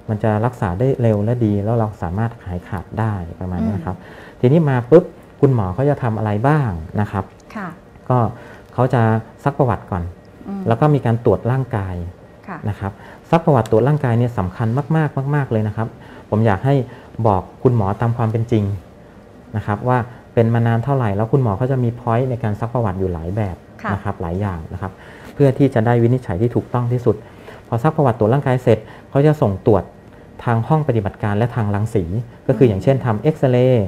[0.09, 3.97] มันจะรักษาได้เร็วและดี แล้วเราสามารถหายขาดได้ประมาณนี้นะครับ
[4.39, 5.03] ทีนี้มาปุ๊บ
[5.41, 6.69] คุณหมอเขาจะทำอะไรบ้าง
[7.01, 7.67] นะครับค่ะ
[8.09, 8.17] ก็
[8.73, 9.01] เขาจะ
[9.43, 10.03] ซักประวัติก่อน
[10.47, 11.95] อืมแล้วก็มีการตรวจร่างกาย
[12.47, 12.91] ค่ะนะครับ
[13.31, 15.87] ซักประวัติตรวจร่างกายเนี่ยสำคัญมากๆมาก ๆเลยนะครับ
[16.29, 16.75] ผมอยากให้
[17.27, 18.63] บอกคุณหมอตามความเป็นจริง
[19.55, 19.97] นะครับว่า
[20.33, 24.91] เป็นมานานเท่าไหร่แล้วคุณหมอเขาจะมีพอยต์ในการซักประวัติอยู่หลายแบบค่ะนะครับหลายอย่างนะครับ
[25.33, 27.15] เพื่อที่จะได้วินิจฉัยที่ถูกต้องที่สุด
[27.67, 28.77] พอซักประวัติตรวจร่างกายเสร็จ
[29.09, 29.83] เขาจะส่งตรวจ
[30.43, 32.03] ทางห้องปฏิบัติการและทางรังสี
[32.47, 33.87] ก็คืออย่างเช่นทำเอ็กซเรย์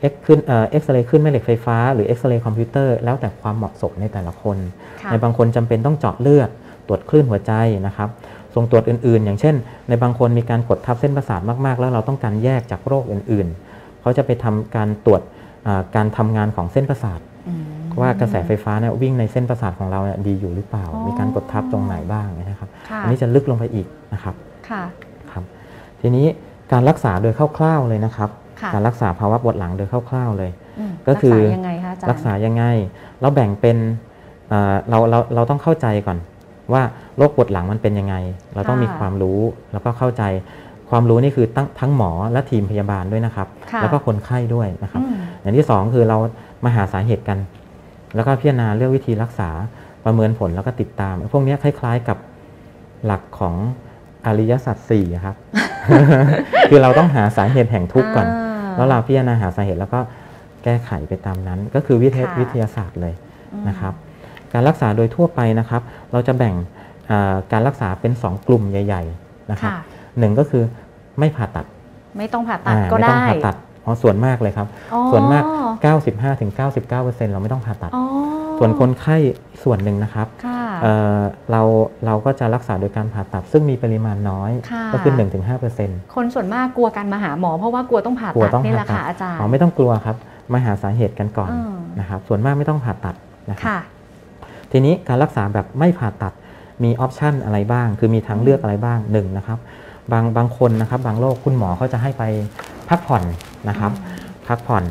[0.00, 4.56] คลื่นเอ่อเอ็กซเรย์คลื่นแม่เหล็กไฟฟ้าหรือเอ็กซเรย์คอมพิวเตอร์แล้วแต่ความเหมาะสมในแต่ละคน
[5.02, 6.50] ค่ะในบางคนจำเป็นต้องเจาะเลือด
[6.86, 7.52] ตรวจคลื่นหัวใจ
[7.86, 8.08] นะครับ
[8.54, 9.54] ส่งตรวจอื่นๆ อย่างเช่น
[9.88, 15.22] ในบางคนมีการกดทับเส้นประสาทมากๆ แล้วเราต้องการแยกจากโรคอื่นๆ เขาจะไปทำการตรวจ
[15.66, 17.64] อ่าการทำงานของเส้นประสาทอืม
[18.00, 24.34] ว่ากระแสไฟฟ้าเนี่ยวิ่งในเส้นประสาทของเราเนี่ยดีอยู่หรือเปล่าอ๋อมีการกดทับตรงไหนบ้างนะครับค่ะอันนี้จะลึกลงไปอีกนะครับ
[24.70, 25.11] ค่ะครับ
[26.02, 26.26] ทีนี้
[26.72, 28.30] การรักษาโดยคร่าวๆเลยนะครับ
[28.60, 32.64] ค่ะการรักษาภาวะปวดหลังโดยคร่าวๆเลยอืมก็คือรัษายังไงคะอาจารย์รักษายังไง
[33.20, 33.76] เราแบ่งเป็น
[34.48, 36.18] เอ่อเราเราเราต้องเข้าใจก่อน
[36.72, 36.82] ว่า
[37.16, 38.14] โรคปวดหลังมันเป็นยังไง
[38.54, 39.40] เราต้องมีความรู้
[39.72, 40.22] แล้วก็เข้าใจ
[40.90, 46.18] ความรู้นี่คือตั้งทั้งหมอและทีมพยาบาลด้วยนะครับค่ะแล้วก็คนไข้ด้วยนะครับอืมอย่างที่สองคือเรา
[46.64, 47.38] มาหาสาเหตุกัน
[48.14, 49.50] แล้วก็พิจารณาเลือกวิธีรักษา
[50.04, 52.18] ประเมินผลแล้วก็ติดตาม พวกเนี้ยคล้าย ๆกับ
[53.06, 53.54] หลักของ
[54.26, 55.36] อริยสัจสี่ครับ
[56.68, 60.00] คือเราต้องหาสาเหตุแห่งทุกข์ก่อนาแล้วเราพิจารณาหาสาเหตุแล้วก็
[60.64, 63.14] แก้ไขไปตามนั้น ก็คือวิทยาค่ะวิทยาศาสตร์เลย
[63.52, 63.94] อืมนะครับ
[64.52, 66.54] การรักษาโดยทั่วไปนะครับ เราจะแบ่ง
[67.10, 69.80] อ่าการรักษาเป็น 2 กลุ่มใหญ่ ๆนะครับค่ะ
[70.18, 70.62] หนึ่งก็คือ
[71.18, 71.66] ไม่ผ่าตัด
[72.18, 75.44] ไม่ต้องผ่าตัดอ่าก็ไม่ต้อได้งผ่าตัดอ๋อส่วนมากเลยครับอ๋อส่วนมาก
[75.84, 78.04] 95-99%เราไม่ต้องผ่าตัดอ๋อ
[78.58, 79.16] ส่วนคนไข้
[79.64, 81.62] ส่วนหนึ่งนะครับค่ะ เอ่อเรา
[82.06, 85.12] เราก็จะรักษาโดยการผ่าตัดซึ่งมีปริมาณน้อยค่ะก็คือ
[85.62, 90.16] 1-5%คนส่วนมากกลัวการมาหาหมอ เพราะว่ากลัวต้องผ่ากลัวตัดต้องนี่แหผ่าละตัค่ะดอาจารย์อ๋อไม่ต้องกลัวครับ
[90.52, 93.14] มาหาสาเหตุกันก่อนอืมนะครับส่วนมากไม่ต้องผ่าตัด
[93.50, 93.80] นะครับค่ะ
[94.72, 96.32] ทีนี้การรักษาแบบไม่ผ่าตัด
[96.84, 99.58] มีออปชันอะไรบ้าง คือมีทางเลือกอะไรบ้างหนึ่งนะครับ
[100.12, 102.22] บางบางคนนะครับบางโรคคุณหมอเขาจะให้ไป
[102.88, 103.22] พักผ่อน
[103.68, 103.92] นะครับ
[104.48, 104.84] พักผ่อน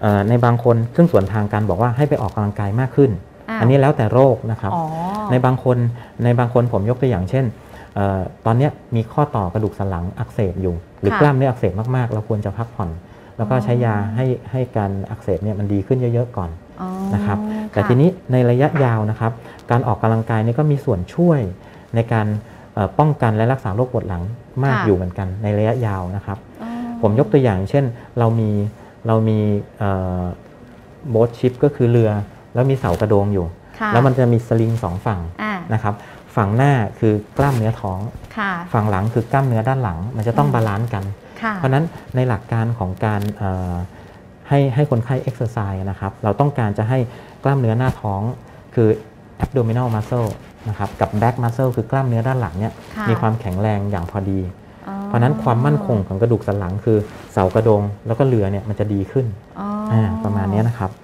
[0.00, 3.10] เอ่อในบางคนซึ่งส่วนทางการบอกว่าให้ไปออกกำลังกายมากขึ้น
[3.48, 4.82] อ้าวอันนี้แล้วแต่โรคนะครับอ๋อ
[5.30, 5.78] ในบางคน
[6.24, 7.44] ในบางคนผมยกตัวอย่างเช่น
[7.94, 12.90] เออตอนเนี้ยมีข้อต่อกระดูกสันหลังอักเสบอยู่ หรือค่ะกล้ามเนื้ออักเสบมากๆ เราควรจะพักผ่อน
[13.36, 17.38] แล้วก็อ๋อใช้ยาให้ให้การอักเสบเนี่ยมันดีขึ้นเยอะๆก่อนอ๋อนะครับ
[17.72, 19.32] แต่ค่ะทีนี้ในระยะยาวนะครับ
[19.70, 21.40] การออกกำลังกายนี่ก็มีส่วนช่วย
[21.94, 22.26] ในการ
[22.74, 24.22] เอ่อป้องกันและรักษาโรคปวดหลัง
[24.64, 26.70] มากค่ะอยู่เหมือนกันในระยะยาวนะครับอ๋อ
[27.02, 27.84] ผมยกตัวอย่างเช่น
[28.18, 28.50] เรามี
[29.06, 29.38] เรามี
[31.10, 32.10] โบ๊ทชิปก็คือเรือ
[32.54, 33.46] แล้วมีเสากระโดงอยู่
[33.78, 35.94] ค่ะแล้วมันจะมีสลิงสองฝั่งอ่านะครับ
[36.36, 37.98] ฝั่งหน้าคือกล้ามเนื้อท้อง
[38.38, 41.04] ค่ะฝั่งหลังคือกล้ามเนื้อด้านหลัง มันจะต้องอืม balance กัน
[41.42, 43.74] ค่ะเพราะฉะนั้นในหลักการของการเอ่อ
[44.48, 46.98] ให้ให้คนไข้เอ็กซ์ไซส์นะครับ เราต้องการจะให้
[47.44, 48.20] กล้ามเนื้อหน้าท้อง
[48.74, 48.88] คือ
[49.44, 50.28] abdominal muscle
[50.68, 54.40] นะครับกับ back muscle คือกล้ามเนื้อด้านหลังเนี่ยค่ะมีความแข็งแรงอย่างพอดี
[54.88, 56.98] อ๋อเพราะฉะนั้นความมั่นคงของกระดูกสันหลังคือ
[57.32, 59.26] เสากระโดงแล้วก็เรือเนี่ยมันจะดีขึ้น
[59.60, 61.02] อ๋ออาประมาณเนี้ยนะครับค่ะครับเ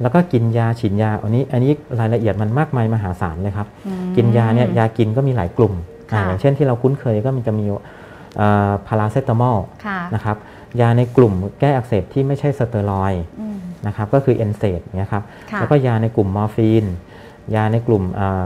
[0.00, 5.74] แล้วก็กินยาฉีดยาอันนี้อันนี้รายละเอียดมันมากมายมหาศาลเลยครับอืมกินยาเนี่ยยากินก็มีหลายกลุ่ม
[6.12, 7.66] อ่าค่ะอย่างเช่นที่เราคุ้นเคยก็มันจะมี
[8.86, 10.36] พาราเซตามอลค่ะนะครับ
[10.80, 16.84] ยาในกลุ่มแก้อักเสบที่ไม่ใช่สเตียรอยด์อืมนะครับก็คือ NSAID เนี่ยครับค่ะแล้วก็ยาในกลุ่มมอร์ฟีน
[17.54, 18.42] ยาในกลุ่มอ่า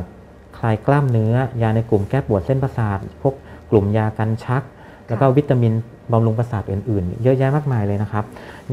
[0.59, 3.35] คลายกล้ามเนื้อ ยาในกลุ่มแก้ปวดเส้นประสาท พวก
[3.71, 4.63] กลุ่มยากันชัก
[5.09, 5.73] แล้วก็วิตามิน
[6.13, 8.25] บำรุงประสาทอื่น ๆ เยอะแยะมากมายเลยนะครับ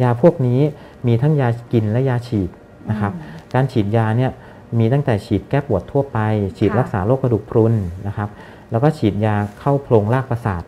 [0.02, 0.60] ยาพวกนี้
[1.08, 2.50] มีทั้งยากินและยาฉีด
[2.90, 4.32] นะครับอืมการฉีดยาเนี่ย
[4.80, 6.20] มีตั้งแต่ฉีดแก้ปวดทั่วไป
[6.58, 7.74] ฉีดค่ะรักษาโรคกระดูกพรุน
[8.08, 8.30] นะครับ
[8.72, 10.64] แล้วก็ฉีดยาเข้าโพรงรากประสาท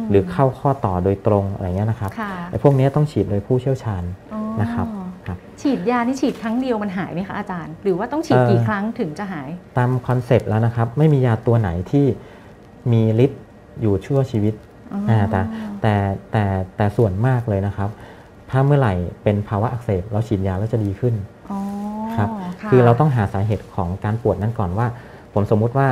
[0.00, 4.86] มหรือเข้าข้อต่อโดยตรงอะไรเงี้ยนะครับค่ะไอ้พวกนี้ต้องฉีดโดยผู้เชี่ยวชาญอ๋อนะครับ
[5.26, 12.06] ครับฉีดยานี่ฉีดครั้งเดียวมันหายไหมคะอาจารย์ หรือว่าต้องฉีดเอ่อกี่ครั้งถึงจะหาย ตามคอนเซปต์แล้วนะครับ ไม่มียาตัวไหนที่
[12.92, 13.42] มีฤทธิ์
[13.80, 14.67] อยู่ชั่วชีวิตอ๋ออ่า
[15.06, 15.92] แต่แต่
[16.30, 16.44] แต่
[16.76, 17.90] แต่ส่วนมากเลยนะครับ
[18.50, 21.14] ถ้าเมื่อไหร่เป็นภาวะอักเสบเราฉีดยาแล้วจะดีขึ้น
[21.50, 21.58] อ๋อ
[22.16, 24.86] ครับะคือเราต้องหาสาเหตุของการปวดนั้นก่อนว่า
[25.32, 25.88] ผมสมมุติว่า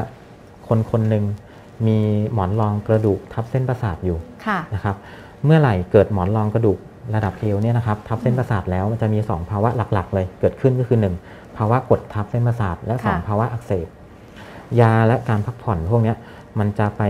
[0.69, 1.25] คนคนหนึ่ง
[1.87, 1.99] มี
[2.33, 4.97] หมอนรองกระดูกทับเส้นประสาทอยู่ค่ะนะครับ
[5.45, 6.79] เมื่อไหร่เกิดหมอนรองกระดูก
[7.15, 13.89] ระดับเอวเนี่ยนะครับทับเส้นประสาทแล้วมันจะมี 2 ภาวะหลักๆ เลยเกิดขึ้นก็คือ 1 ภาวะกดทับเส้นประสาทและค่ะ2ภาวะอักเสบ
[14.81, 16.17] ยาและการพักผ่อนพวกเนี้ย
[16.59, 17.03] มันจะไป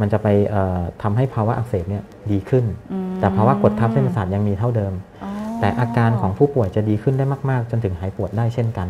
[0.00, 4.92] มันจะไปเอ่อทำให้ภาวะอักเสบเนี่ยดีขึ้นอืมแต่ภาวะกดทับเส้นประสาทยังมีเท่าเดิม
[5.24, 8.88] อ๋อแต่อาการของผู้ป่วยจะดีขึ้นได้มากๆ จนถึงหายปวดได้เช่นกัน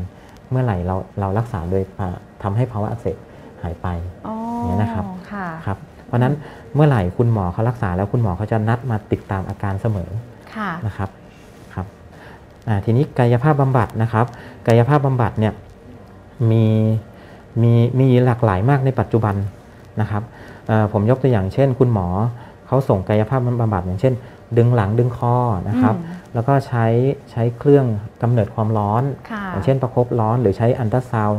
[0.51, 3.17] เมื่อไหร่เราเรารักษาโดยอ่าทำให้ภาวะอักเสบ
[3.63, 3.87] หายไป
[4.27, 6.35] อ๋ออย่างนี้นะครับค่ะครับ เพราะฉะนั้น
[6.75, 10.11] เมื่อไหร่คุณหมอเขารักษาแล้วคุณหมอเขาจะนัดมาติดตามอาการเสมอ
[10.55, 11.11] ค่ะนะครับ
[11.75, 11.87] ครับ
[12.69, 14.27] อ่าทีนี้กายภาพบำบัดนะครับ
[14.67, 15.53] กายภาพบำบัดเนี่ย
[16.51, 16.65] มี
[17.63, 19.35] มีมีหลากหลายมากในปัจจุบัน
[20.01, 20.40] นะครับเอ่อ
[20.93, 22.09] ผมยกตัวอย่างเช่น คุณหมอ
[22.67, 24.15] เขาส่งกายภาพบำบัดอย่างเช่น
[24.57, 25.37] ดึงหลังดึงคอ
[25.69, 26.87] นะครับอืมแล้วก็ใช้
[27.31, 27.87] ใช้เครื่อง
[28.23, 31.31] กำเนิดความร้อนค่ะอย่างเช่นประคบร้อนหรือใช้อัลตราซาว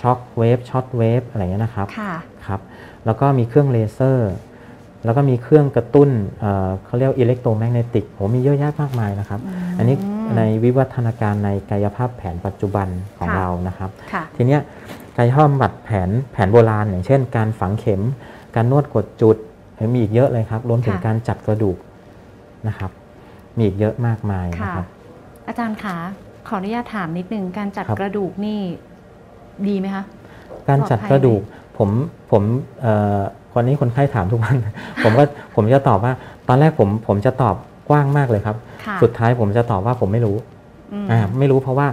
[0.00, 2.12] ด์ shock wave short wave อะไรเงี้ยนะครับค่ะ
[2.46, 2.60] ครับ
[3.06, 4.32] แล้วก็มีเครื่องเลเซอร์
[5.04, 9.96] แล้วก็มีเครื่องกระตุ้นเอ่อเขาเรียก electromagnetic โหมีเยอะแยะมากมายนะครับอืมอันนี้
[10.36, 14.60] ในวิวัฒนาการในกายภาพแผนปัจจุบันของค่ะเรานะครับค่ะทีเนี้ย
[15.16, 18.02] กายภาพบำบัดแผนแผนโบราณ อย่างเช่น การฝังเข็ม
[18.54, 19.36] การนวดกดจุด
[19.92, 21.76] มีอีกเยอะเลยครับ รวมถึงค่ะการจัดกระดูก
[22.68, 22.90] นะครับ
[23.56, 24.86] มีอีกเยอะมากมายค่ะนะครับ
[25.46, 25.96] อาจารย์คะ
[26.48, 28.60] ขออนุญาตถามนิดนึงการจัดครับกระดูกนี่
[29.68, 30.04] ดีไหมคะ
[30.68, 31.40] การจัดกระดูก
[31.78, 31.88] ผม
[32.30, 32.42] ผม
[32.82, 33.20] เอ่อ
[33.52, 34.56] คนนี้คนไข้ถามทุกวัน
[35.04, 36.12] ผมก็ผมจะตอบว่า
[36.48, 37.56] ตอนแรกผมผมจะตอบ
[37.88, 40.36] กว้างมากเลยครับค่ะสุดท้ายผมจะตอบว่าผมไม่รู้
[40.92, 41.86] อืมอ่าไม่รู้เพราะว่า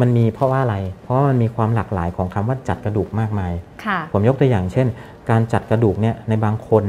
[0.00, 3.52] มันมีเพราะว่าอะไร เพราะว่ามันมีความหลากหลายของคำว่าจัดกระดูกมากมาย
[3.84, 4.86] ค่ะผมยกตัวอย่างเช่น
[5.30, 6.84] การจัดกระดูกเนี่ยในบางคน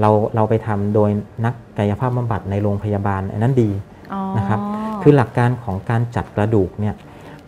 [0.00, 1.10] เราเราไปทำโดย
[1.44, 3.70] นักกายภาพบำบัดในโรงพยาบาลอันนั้นดี
[4.12, 4.60] อ๋อนะครับ
[5.02, 6.94] คือหลักการของการจัดกระดูกเนี่ย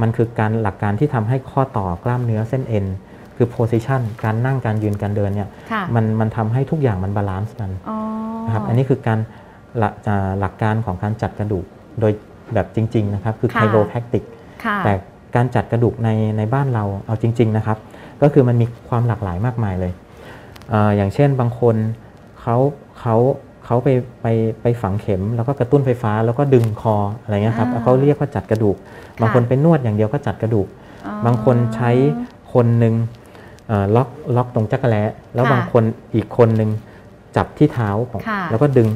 [0.01, 2.87] มันคือการหลักการที่ทำให้ข้อต่อกล้ามเนื้อเส้นเอ็น
[3.37, 7.99] คือ position การนั่งการยืนการเดินเนี่ยค่ะมันมันทำให้ทุกอย่างมัน balance กันอ๋อ
[8.47, 9.19] นะครับอันนี้คือการ
[9.79, 11.65] หลักอ่าหลักการของการจัดกระดูก
[12.01, 12.12] โดย
[12.55, 14.41] แบบจริง ๆ นะครับ คือค่ะ chiropractic ค่ะ
[14.85, 14.92] แต่
[15.37, 17.79] การจัดกระดูกในในบ้านเราเอาจริง ๆนะครับ
[18.22, 19.92] ก็คือมันมีความหลากหลายมากมายเลย
[20.70, 21.77] เอออย่างเช่นบางคน
[22.40, 22.57] เขา
[23.01, 23.16] เขา
[23.64, 23.88] เขาไป
[24.22, 24.27] ไป
[24.62, 28.77] ไปฝังเข็ม แล้วก็กระตุ้นไฟฟ้าแล้วก็ดึงคออะไรเงี้ยครับอ่าเขาเรียกว่าจัดกระดูก
[29.20, 30.66] บางคนเป็นนวดอย่างเดียวก็จัดกระดูก
[31.07, 31.90] อ๋อบางคนใช้
[32.53, 32.94] คนหนึ่ง
[33.68, 35.03] เอ่อล็อกล็อกตรงจักรแล้
[35.35, 35.83] แล้วค่ะบางคน
[36.14, 36.70] อีกคนหนึ่ง
[37.37, 38.88] จับที่เท้าของค่ะแล้วก็ดึง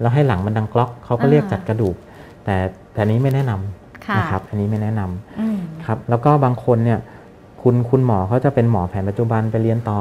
[0.00, 1.96] แล้วให้หลังมันดังกล็อกเขาก็เรียกอ่าจัดกระดูก
[2.44, 2.56] แต่
[2.92, 3.85] แต่อันนี้ไม่แนะนำค่ะ
[4.18, 6.98] นะครับ อันนี้ไม่แนะนำอืมครับแล้วก็บางคนเนี่ย
[7.62, 9.98] คุณคุณหมอเขาจะเป็นหมอแผนปัจจุบันไปเรียนต่อ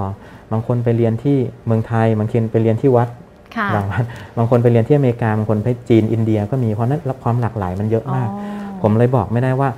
[0.51, 3.09] บางคนไปเรียนที่เมืองไทย บางคนไปเรียนที่วัด
[3.55, 4.03] ค่ะบางวัด
[4.37, 9.69] บางคนไปเรียนที่อเมริกาบางคนไปจีนอินเดียก็มีเพราะฉะนั้นความหลากหลายมันเยอะมากอ๋อผมเลยบอกไม่ได้ว่า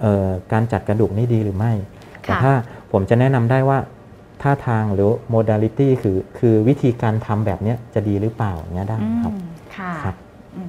[0.00, 1.72] เอ่อการจัดกระดูกนี่ดีหรือไม่
[2.22, 2.52] แต่ค่ะถ้า
[2.92, 3.78] ผมจะแนะนำได้ว่า
[4.42, 9.44] ท่าทางหรือ modality คือคือวิธีการทำแบบเนี้ยจะดีหรือเปล่าอย่างเงี้ยได้ครับอืม
[9.76, 10.14] ค่ะครับ
[10.56, 10.68] อืม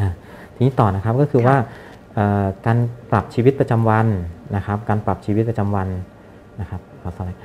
[0.00, 0.08] อะ
[0.54, 1.68] ทีนี้ต่อนะครับก็คือค่ะว่าเอ่อ
[2.66, 2.78] การ
[3.10, 4.06] ปรับชีวิตประจำวัน
[4.56, 5.88] นะครับ การปรับชีวิตประจำวัน
[6.60, 7.40] นะครับขอสไลด์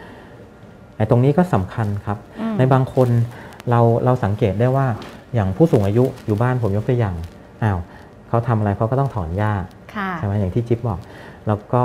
[0.98, 3.10] ไอ้ตรงนี้ก็สำคัญครับอืมในบางคน
[3.70, 4.88] เราเราสังเกตได้ว่า
[5.34, 7.16] อย่างผู้สูงอายุอยู่บ้านผมยกตัวอย่าง
[7.64, 7.80] อ้าว
[8.28, 9.54] เขาทำอะไรเขาก็ต้องถอนหญ้า
[9.96, 11.00] ค่ะใช่ไหมอย่างที่จิ๊บบอก
[11.48, 11.84] แล้วก็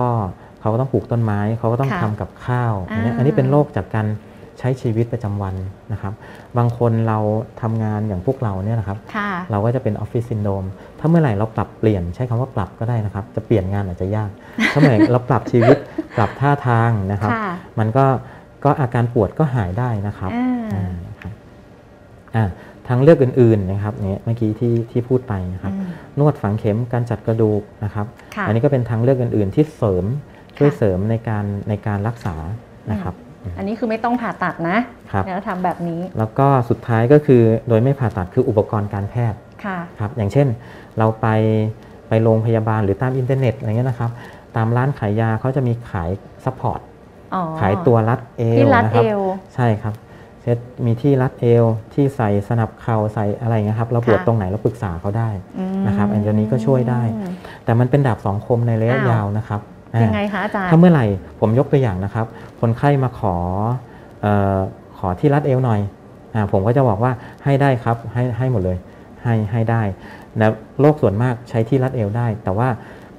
[0.60, 5.54] เขาก็ต้องปลูกต้นไม้ เขาก็ต้องค่ะทำกับข้าวอย่างเงี้ยอ่าอันนี้เป็นโรคจากการใช้ชีวิตประจำวัน
[5.92, 6.12] นะครับ
[6.58, 7.18] บางคนเรา
[7.62, 10.64] ทำงานอย่างพวกเราเนี่ยนะครับค่ะเราก็จะเป็นออฟฟิศซินโดม
[10.98, 14.30] ถ้าเมื่อไหร่เราปรับเปลี่ยนใช้คำว่าปรับก็ได้นะครับ จะเปลี่ยนงานอาจจะยาก
[14.72, 15.76] ถ้าเมื่อไหร่เราปรับชีวิต
[16.16, 17.48] ปรับท่าทางนะครับค่ะ
[17.78, 18.06] มันก็
[18.64, 21.32] ก็อาการปวดก็หายได้นะครับอ่าอ่าครับ
[22.34, 22.44] อ่า
[22.88, 30.04] ทางเลือกอื่นๆนะครับเนี่ยเมื่อกี้ที่ที่พูดไปนะครับอืมนวดฝังเข็มการจัดกระดูกนะครับค่ะอันนี้ก็เป็นทางเลือกอื่นๆ ที่เสริม
[30.58, 32.36] ช่วยค่ะเสริมในการในการรักษา
[32.90, 33.14] นะครับ
[33.58, 34.78] อันนี้คือไม่ต้องผ่าตัดนะ
[35.12, 40.46] ครับแล้วทำแบบนี้ แล้วก็สุดท้ายก็คือโดยไม่ผ่าตัดคืออุปกรณ์การแพทย์ค่ะครับอย่างเช่น
[40.98, 41.26] เราไป
[42.08, 44.10] ไปโรงพยาบาลหรือตามอินเทอร์เน็ตอะไรเงี้ยนะครับ
[44.56, 46.10] ตามร้านขายยาเขาจะมีขาย
[46.44, 46.80] support
[47.34, 49.20] อ๋อขายตัวรัดเอวนะครับที่รัดเอว
[49.54, 49.94] ใช่ครับ
[50.42, 55.28] เซตมีที่รัดเอวที่ใส่สนับเข่าใส่อะไรเงี้ยครับเราปวดค่ะตรงไหนเราปรึกษาเขาได้
[55.58, 57.02] อืมนะครับอันนี้ก็ช่วยได้
[57.64, 61.06] แต่มันเป็นดาบสองคมในระยะยาวนะครับอ้าวอ่า ยังไงคะอาจารย์ถ้าเมื่อไหร่
[61.40, 62.26] ผมยกตัวอย่างนะครับ
[62.60, 63.36] คนไข้มาขอ
[64.22, 64.26] เอ
[64.56, 64.58] อ
[64.98, 65.80] ขอที่รัดเอวหน่อย
[66.34, 67.12] อาผมก็จะบอกว่า
[67.44, 68.78] ให้ได้ครับให้ให้หมดเลย
[69.22, 69.82] ให้ให้ได้
[70.40, 72.68] นะโรคส่วนมากใช้ที่รัดเอวได้ แต่ว่า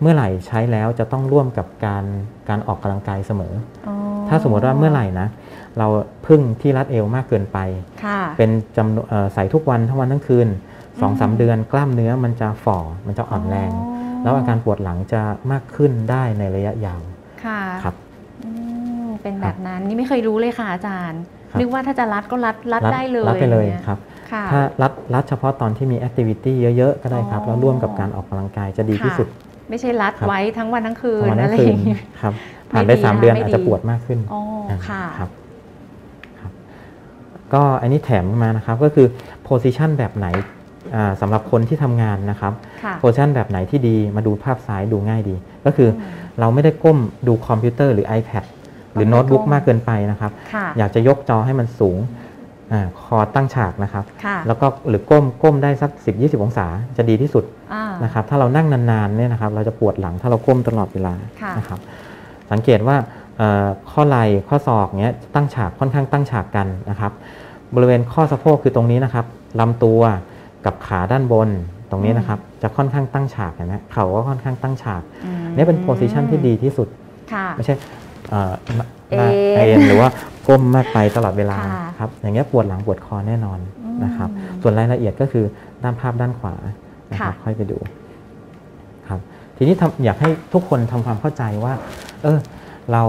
[0.02, 2.04] เมื่อไหร่ใช้แล้วจะต้องร่วมกับการ
[2.50, 3.54] การออกกำลังกายเสมอ
[3.88, 3.96] อ๋อ
[4.30, 5.28] ถ้าสมมติว่าเมื่อไหร่นะ
[5.78, 5.88] เรา
[6.28, 7.58] พึ่งที่รัดเอวมากเกินไป
[8.04, 10.48] ค่ะเป็นจำนวนเอ่อใส่ทุกวันทั้งวันทั้งคืน
[11.02, 13.72] สองสามอืมเดือนกล้ามเนื้อมันจะฝ่อมันจะอ่อนแรง
[14.26, 17.02] แล้วอาการปวดหลังจะมากขึ้นได้ในระยะยาว
[17.46, 17.96] ค่ะครับ
[18.44, 18.50] อื
[19.04, 24.00] มเป็นแบบนั้นนี่ไม่เคยรู้เลยค่ะอาจารย์ครับนึกว่าถ้าจะรัดก็รัดรัดได้เลยรัดไปเลยอางงี้ครับ
[24.32, 29.28] ค่ะถ้ารัดรัดเฉพาะตอนที่มีแอคทิวิตี้เยอะ ๆ ก็ได้ครับอ๋อแล้วร่วมกับการออกกำลังกายจะดีที่สุด
[29.70, 32.34] ไม่ใช่รัดครับไว้ทั้งวันทั้งคืนวันอะนั้นไรคือนย่างเงี้ยครับ
[32.72, 35.30] ผ่านไปไม่ดีสามนะคะเดือนไม่อาจดีจะปวดมากขึ้นอ๋ออ่าค่ะครับ
[36.40, 36.52] ครับ
[37.54, 39.08] ก็อันนี้แถมมานะครับก็คือ
[39.48, 40.55] position แบบไหนอ่า
[41.22, 42.54] สำหรับคนที่ทำงานนะครับ
[42.84, 46.02] ค่ะโพสิชันแบบไหนที่ดีมาดูภาพซ้ายดูง่ายดี ก็คืออ
[46.40, 48.44] เราไม่ได้ก้มดูคอมพิวเตอร์หรือ iPad
[48.94, 51.98] หรือไม่โน้ตบุ๊กก้มมากเกินไปนะครับค่ะอยากจะยกจอให้มันสูง
[52.72, 56.66] อาคอตั้งฉากนะครับค่ะแล้วก็หรือก้มก้มได้สัก 10-20 องศา
[56.98, 61.80] จะดีที่สุดอ่านะครับ ถ้าเรานั่งนานๆเนี่ยนะครับ เราจะปวดหลังถ้าเราก้มตลอดเวลาค่ะนะครับ
[62.52, 62.98] สังเกตว่า
[63.38, 67.12] เอ่อข้อไหล่ข้อศอกเนี้ยตั้งฉากค่อนข้างตั้งฉากกันนะครับ
[67.76, 69.26] บริเวณข้อสะโพกคือตรงนี้นะครับ
[69.60, 70.02] ลำตัว
[70.66, 71.50] กับขาด้านบน
[71.92, 76.88] ตรงนี้นะครับ จะค่อนข้างตั้งฉากเห็นะเข่าก็ค่อนข้างตั้งฉากอืมเนี่ยเป็นโพสิชันที่ดีที่สุด
[77.34, 77.76] ค่ะไม่ใช่
[78.30, 78.54] เอ่อ
[79.16, 80.10] หน้าเอ็นเอ็นหรือว่า
[80.48, 84.30] ก้มมากไปตลอดเวลาค่ะครับอย่างเงี้ยปวดหลังปวดคอแน่นอนอืมนะครับ
[84.62, 85.46] ส่วนรายละเอียดก็คือ
[85.84, 86.56] ด้านภาพด้านขวา
[87.12, 87.78] นะครับค่ะค่อยไปดู
[89.08, 89.20] ครับ
[89.58, 91.74] ทีนี้ทำอยากให้ทุกคนทำความเข้าใจว่า
[92.24, 92.40] เออ
[92.92, 93.04] เรา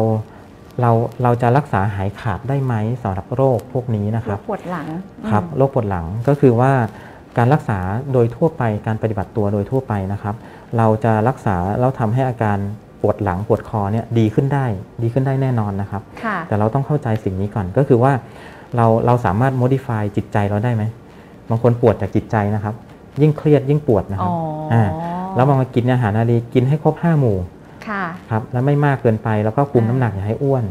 [0.80, 0.90] เรา
[1.22, 4.86] เราจะรักษาหายขาดได้ไหมสำหรับโรคพวกนี้นะคแล้รัวบปวดหลัง
[5.30, 6.72] ครับอืมโรคปวดหลังก็คือว่า
[7.38, 7.78] การรักษา
[8.12, 10.34] โดยทั่วไปการปฏิบัติตัวโดยทั่วไปนะครับ
[10.76, 12.58] เราจะรักษาแล้วทำให้อาการ
[13.02, 14.66] ปวดหลังปวดคอเนี่ยดีขึ้นได้
[15.02, 18.12] ดีขึ้นได้แน่นอนนะครับค่ะแต่เราต้องเข้าใจสิ่งนี้ก่อนก็คือว่า
[18.76, 20.84] เราเราสามารถ modify จิตใจเราได้ไหม
[21.50, 22.74] บางคนปวดจากจิตใจนะครับ
[23.22, 24.32] ยิ่งเครียดยิ่งปวดนะคอ๋รัอบ
[24.72, 24.82] อ่า
[25.36, 27.38] แล้วบางมากินอาหารนารีกินให้ครบห้าหมู่
[27.88, 30.64] ค่ะครับแล้วไม่มากเกินไปแล้วก็คุมอ่าน้ำหนักอย่าให้อ้วน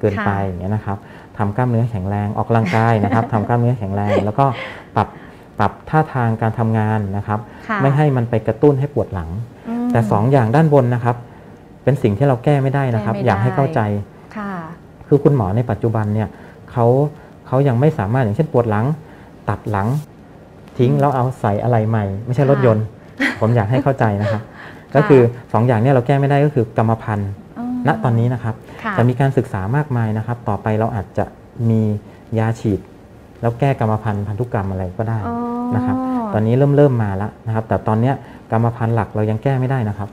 [0.00, 0.98] เกินไปค่ะอย่างเงี้ยนะครับ
[1.36, 4.46] ทำกล้ามเนื้อแข็งแรงออกกำลังกายนะครับทำกล้ามเนื้อแข็งแรง แล้วก็
[4.96, 5.08] ปรับ
[5.60, 9.30] ปรับท่าทางการทำงานนะครับค่ะไม่ให้มันไปกระตุ้นให้ปวดหลัง
[9.86, 11.16] มแต่สองอย่างด้านบนนะครับ
[11.84, 13.80] เป็นสิ่งที่เราแก้ไม่ได้นะครับแก้ไม่อยากให้ได้เข้าใจ
[14.36, 14.52] ค่ะ
[15.08, 16.28] คือคุณหมอในปัจจุบันเนี่ย
[16.70, 16.86] เขา
[17.46, 18.86] เขายังไม่สามารถอย่างเช่นปวดหลัง
[19.48, 19.88] ตัดหลัง
[20.78, 22.84] ทิ้งแล้วเอาใส่อะไรใหม่ ไม่ใช่รถยนต์
[23.40, 24.42] ผมอยากให้เข้าใจนะครับ
[24.94, 25.20] ก็คือ
[25.52, 27.30] สองอย่างเนี่ยเราแก้ไม่ได้ก็คือกรรมพันธุ์
[27.86, 31.24] ณตอนนี้นะครับค่ะจะมีการศึกษามากมายนะครับ ต่อไปเราอาจจะ
[31.70, 31.82] มี
[32.38, 32.80] ยาฉีด
[33.40, 35.36] แล้วแก้กรรมพันธุ์พันธุกรรมอะไรก็ได้อ๋อ
[35.74, 35.96] นะครับ
[36.32, 38.14] ตอนนี้เริ่มเริ่มมาแล้วนะครับ แต่ตอนเนี้ย
[38.50, 40.08] กรรมพันธุ์หลักเรายังแก้ไม่ได้นะครับ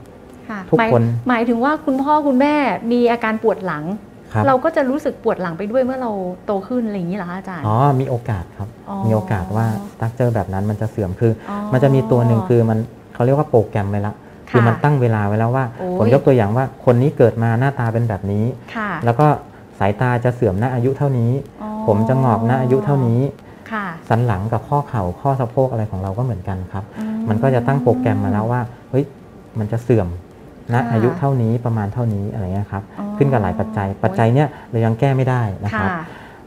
[0.48, 2.54] ค่ะทุกหมายคนหมายถึงว่าคุณพ่อคุณแม่
[2.92, 3.84] มีอาการปวดหลัง
[4.32, 6.10] ครับเราก็จะรู้สึกปวดหลังไปด้วยเมื่อเรา
[6.46, 12.78] โตขึ้นอะไรอย่างนี้เหรอคะอาจารย์อ๋อมีโอกาสครับอ๋อมีโอกาสว่าสตั๊กเจอแบบนั้นมันจะเสื่อมคือออมันจะมีตัวหนึ่งคือมัน
[13.14, 14.16] เขาเรียกว่าโปรแกรมไว้แล้ว
[14.50, 19.26] คือมันตั้งเวลาไว้แล้วว่าโอ้ยผมยกตัวอย่างว่าคนนี้เกิดมาหน้าตาเป็นแบบนี้ค่ะแล้วก็
[19.78, 23.20] สายตาจะเสื่อมณอายุเท่านี้อ๋อ ผมจะงอกณอายุเท่านี้
[23.72, 29.04] ค่ะสันหลังกับข้อเข่าข้อสะโพกอะไรของเราก็เหมือนกันครับอืมันก็จะตั้งโปรแกรมมาแล้วว่าเฮ้ย
[29.58, 30.08] มันจะเสื่อม
[30.72, 36.00] ณค่ะอายุเท่านี้ประมาณเท่านี้อะไรเงี้ยครับอ๋อขึ้นกับหลายปัจจัย ปัจจัยเนี้ยเรายังแก้ไม่ได้นะครับค่ะ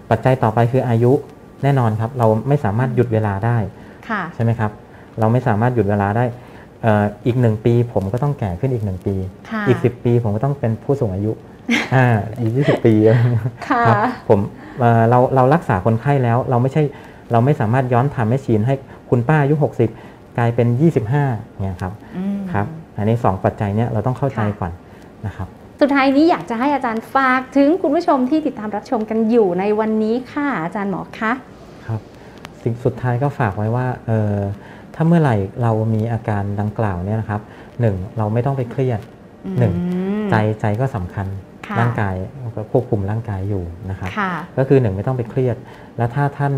[0.10, 1.12] ปัจจัยต่อไปคืออายุ
[1.64, 3.58] แน่นอนครับ เราไม่สามารถหยุดเวลาได้
[4.10, 4.72] ค่ะใช่ไหมครับ
[5.20, 6.26] เราไม่สามารถหยุดเวลาได้
[6.82, 9.16] เอ่ออีกหนึ่งปี ผมก็ต้องแก่ขึ้นอีกหนึ่งปี
[9.50, 11.32] ค่ะอีกสิบปี ผมก็ต้องเป็นผู้สูงอายุ
[11.96, 12.06] อ่า
[12.40, 13.98] อีกยี่สิบปีอะไรเงี้ยค่ะครับ
[14.30, 14.40] ผม
[14.82, 16.84] เอ่อเราเรารักษาคนไข้แล้วเราไม่ใช่
[17.32, 18.76] เราไม่สามารถย้อนทำให้ชีนให้
[19.10, 19.56] คุณป้าอายุ
[19.98, 20.68] 60 กลายเป็น
[21.14, 22.66] 25เนี่ยครับอืมครับ
[22.98, 24.72] อันนี้ 2 ปัจจัยเนี้ยเราต้องเข้าใจค่ะก่อน
[25.26, 25.48] นะครับ
[25.82, 31.32] สุดท้ายนี้อยากจะให้อาจารย์ฝากถึงคุณผู้ชมที่ติดตามรับชมกันอยู่ในวันนี้ค่ะอาจารย์หมอคะ
[31.88, 32.00] ครับ
[32.64, 34.36] สิ่งสุดท้ายก็ฝากไว้ว่าเออ
[34.96, 37.42] ถ้าเมื่อไหร่เรามีอาการดังกล่าวเนี่ยนะครับ
[37.80, 39.00] หนึ่งเราไม่ต้องไปเครียด
[39.60, 41.28] หนึ่งอืมใจใจก็สำคัญ
[41.68, 42.41] ค่ะร่างกายก็
[42.72, 45.58] ควบคุมร่างกายอยู่นะครับค่ะก็คือหนึ่งไม่ต้องไปเครียด
[45.98, 46.54] แล้วถ้าท่าน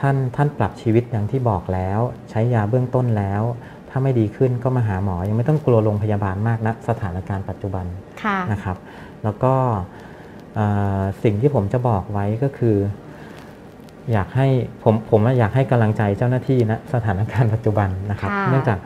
[0.00, 3.42] ท่านท่านปรับชีวิตอย่างที่บอกแล้ว ใช้ยาเบื้องต้นแล้ว
[3.90, 7.86] ถ้าไม่ดีขึ้นก็มาหาหมอ ยังไม่ต้องกลัวโรงพยาบาลมากนะสถานการณ์ปัจจุบัน
[8.22, 8.76] ค่ะนะครับ
[9.24, 9.54] แล้วก็
[10.54, 10.66] เอ่
[10.98, 12.76] อสิ่งที่ผมจะบอกไว้ก็คือ
[14.12, 14.48] อยากให้
[14.82, 18.78] ผมผมอยากให้กำลังใจเจ้าหน้าที่นะสถานการณ์ปัจจุบันนะครับค่ะเนื่องจาก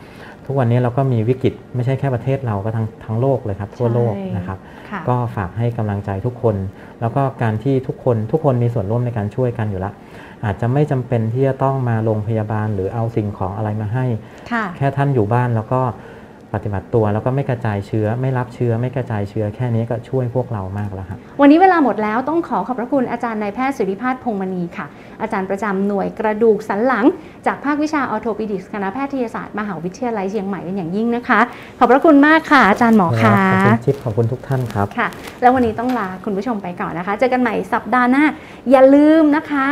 [0.51, 4.59] ทุกวันนี้เราก็มีวิกฤตไม่ใช่แค่ประเทศเราก็ทั้งทั้งโลกเลยครับทั่วโลกใช่นะครับ
[4.91, 6.57] ค่ะก็ฝากให้กำลังใจทุกคน
[7.01, 9.95] แล้วก็การที่ทุกคนทุกคนมีส่วนร่วมในการช่วยกันอยู่แล้ว
[10.45, 14.07] อาจจะไม่จำเป็นที่จะต้องมาโรงพยาบาลหรือเอาสิ่งของอะไรมาให้
[14.53, 15.81] ค่ะแค่ท่านอยู่บ้านแล้วก็
[16.55, 24.87] ปฏิบัติตัวแล้วก็ไม่กระจายเชื้อ ไม่รับเชื้อ ไม่กระจายเชื้อแค่นี้ก็ช่วยพวกเรามากแล้วครับวันนี้เวลาหมดแล้วต้องขอขอบพระคุณอาจารย์นายแพทย์สุริพาฒพงษ์มณีค่ะ
[25.23, 27.05] อาจารย์ประจำหน่วยกระดูกสันหลัง
[27.47, 31.41] จากภาควิชาออโทปิดิกส์คณะแพทยศาสตร์มหาวิทยาลัยเชียงใหม่เป็นอย่างยิ่งนะคะ
[31.79, 35.09] ขอบพระคุณมากค่ะ อาจารย์หมอครัค่ะบขอบคุณชิปขอบคุณทุกท่านครับค่ะ
[35.41, 38.25] แล้ววันนี้ต้องลาคุณผู้ชมไปก่อนนะคะ เจอกันใหม่สัปดาห์หน้า
[38.71, 39.67] อย่าลืมนะคะ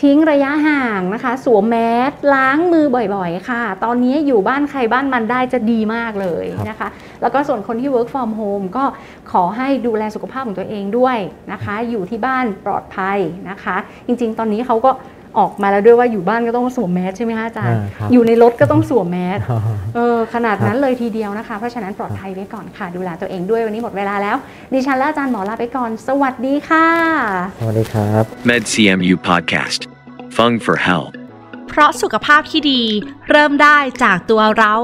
[0.00, 1.76] ทิ้งระยะห่างนะคะ สวมแม
[2.10, 6.88] สล้างมือบ่อยๆ ค่ะ ตอนนี้อยู่บ้านใครบ้านมันได้จะดีมากเลยนะคะ
[7.22, 8.84] แล้วก็ส่วนคนที่ work from home ก็
[9.32, 11.18] ขอให้ดูแลสุขภาพของตัวเองด้วย
[11.52, 13.18] นะคะ อยู่ที่บ้านปลอดภัย
[13.50, 13.76] นะคะ
[14.06, 14.90] จริงๆ ตอนนี้เขาก็
[15.38, 19.38] ออกมาแล้วด้วยว่าอยู่บ้านก็ต้องสวมแมสใช่ไหมคะอาจารย์อ่าครับอยู่ในรถก็ต้องสวมแมส
[19.94, 24.36] เออขนาดนั้นเลยทีเดียวนะคะ เพราะฉะนั้นปลอดภัยไว้ก่อนค่ะ ดูแลตัวเองด้วยวันนี้หมดเวลาแล้ว
[24.72, 26.86] ดิฉันและอาจารย์หมอลาไปก่อน สวัสดีค่ะ
[27.58, 29.80] สวัสดีครับ MedCMU Podcast.
[30.36, 31.12] Fung for Health.
[31.68, 32.82] เพราะสุขภาพที่ดี
[33.30, 34.74] เริ่มได้จากตัวเรา